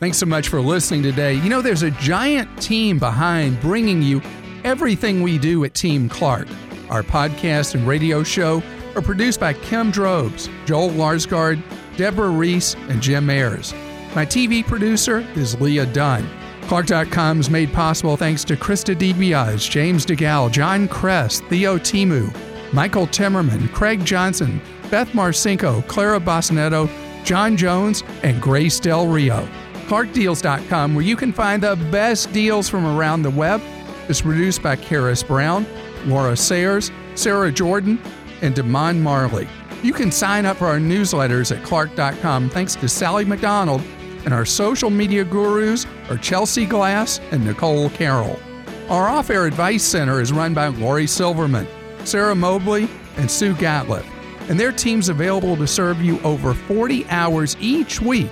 Thanks 0.00 0.18
so 0.18 0.26
much 0.26 0.48
for 0.48 0.60
listening 0.60 1.04
today. 1.04 1.34
You 1.34 1.50
know, 1.50 1.62
there's 1.62 1.84
a 1.84 1.92
giant 1.92 2.60
team 2.60 2.98
behind 2.98 3.60
bringing 3.60 4.02
you 4.02 4.20
everything 4.64 5.22
we 5.22 5.38
do 5.38 5.64
at 5.64 5.74
Team 5.74 6.08
Clark. 6.08 6.48
Our 6.90 7.04
podcast 7.04 7.76
and 7.76 7.86
radio 7.86 8.24
show 8.24 8.60
are 8.96 9.02
produced 9.02 9.38
by 9.38 9.52
Kim 9.52 9.92
Drobes, 9.92 10.48
Joel 10.66 10.90
Larsgaard, 10.90 11.62
Deborah 11.98 12.30
Reese, 12.30 12.74
and 12.88 13.02
Jim 13.02 13.28
Ayers. 13.28 13.74
My 14.14 14.24
TV 14.24 14.64
producer 14.64 15.26
is 15.34 15.60
Leah 15.60 15.84
Dunn. 15.84 16.26
Clark.com 16.62 17.40
is 17.40 17.50
made 17.50 17.72
possible 17.72 18.16
thanks 18.16 18.44
to 18.44 18.56
Krista 18.56 18.94
DiBiase, 18.94 19.68
James 19.68 20.06
DeGal, 20.06 20.50
John 20.52 20.86
Kress, 20.86 21.40
Theo 21.40 21.76
Thimou, 21.76 22.32
Michael 22.72 23.08
Timmerman, 23.08 23.72
Craig 23.72 24.04
Johnson, 24.04 24.60
Beth 24.90 25.08
Marcinko, 25.08 25.86
Clara 25.88 26.20
Bosnetto, 26.20 26.88
John 27.24 27.56
Jones, 27.56 28.04
and 28.22 28.40
Grace 28.40 28.78
Del 28.78 29.08
Rio. 29.08 29.48
ClarkDeals.com, 29.88 30.94
where 30.94 31.04
you 31.04 31.16
can 31.16 31.32
find 31.32 31.62
the 31.62 31.74
best 31.90 32.32
deals 32.32 32.68
from 32.68 32.86
around 32.86 33.22
the 33.22 33.30
web, 33.30 33.60
is 34.08 34.22
produced 34.22 34.62
by 34.62 34.76
Karis 34.76 35.26
Brown, 35.26 35.66
Laura 36.06 36.36
Sayers, 36.36 36.92
Sarah 37.16 37.50
Jordan, 37.50 38.00
and 38.40 38.54
Damon 38.54 39.02
Marley. 39.02 39.48
You 39.82 39.92
can 39.92 40.10
sign 40.10 40.44
up 40.44 40.56
for 40.56 40.66
our 40.66 40.78
newsletters 40.78 41.56
at 41.56 41.64
Clark.com 41.64 42.50
thanks 42.50 42.74
to 42.76 42.88
Sally 42.88 43.24
McDonald, 43.24 43.80
and 44.24 44.34
our 44.34 44.44
social 44.44 44.90
media 44.90 45.24
gurus 45.24 45.86
are 46.10 46.16
Chelsea 46.16 46.66
Glass 46.66 47.20
and 47.30 47.44
Nicole 47.44 47.88
Carroll. 47.90 48.40
Our 48.88 49.08
off 49.08 49.30
air 49.30 49.46
advice 49.46 49.84
center 49.84 50.20
is 50.20 50.32
run 50.32 50.52
by 50.52 50.68
Lori 50.68 51.06
Silverman, 51.06 51.68
Sarah 52.04 52.34
Mobley, 52.34 52.88
and 53.16 53.30
Sue 53.30 53.54
Gatliff, 53.54 54.04
and 54.48 54.58
their 54.58 54.72
team's 54.72 55.10
available 55.10 55.56
to 55.56 55.66
serve 55.66 56.02
you 56.02 56.18
over 56.20 56.54
40 56.54 57.06
hours 57.08 57.56
each 57.60 58.00
week 58.00 58.30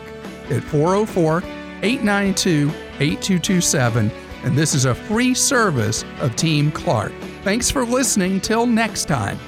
at 0.51 0.65
404 0.65 1.43
892 1.83 2.71
8227. 2.99 4.11
And 4.45 4.57
this 4.57 4.75
is 4.75 4.85
a 4.85 4.95
free 4.95 5.35
service 5.35 6.05
of 6.21 6.35
Team 6.37 6.71
Clark. 6.73 7.13
Thanks 7.43 7.71
for 7.71 7.85
listening. 7.85 8.41
Till 8.41 8.67
next 8.67 9.07
time. 9.07 9.39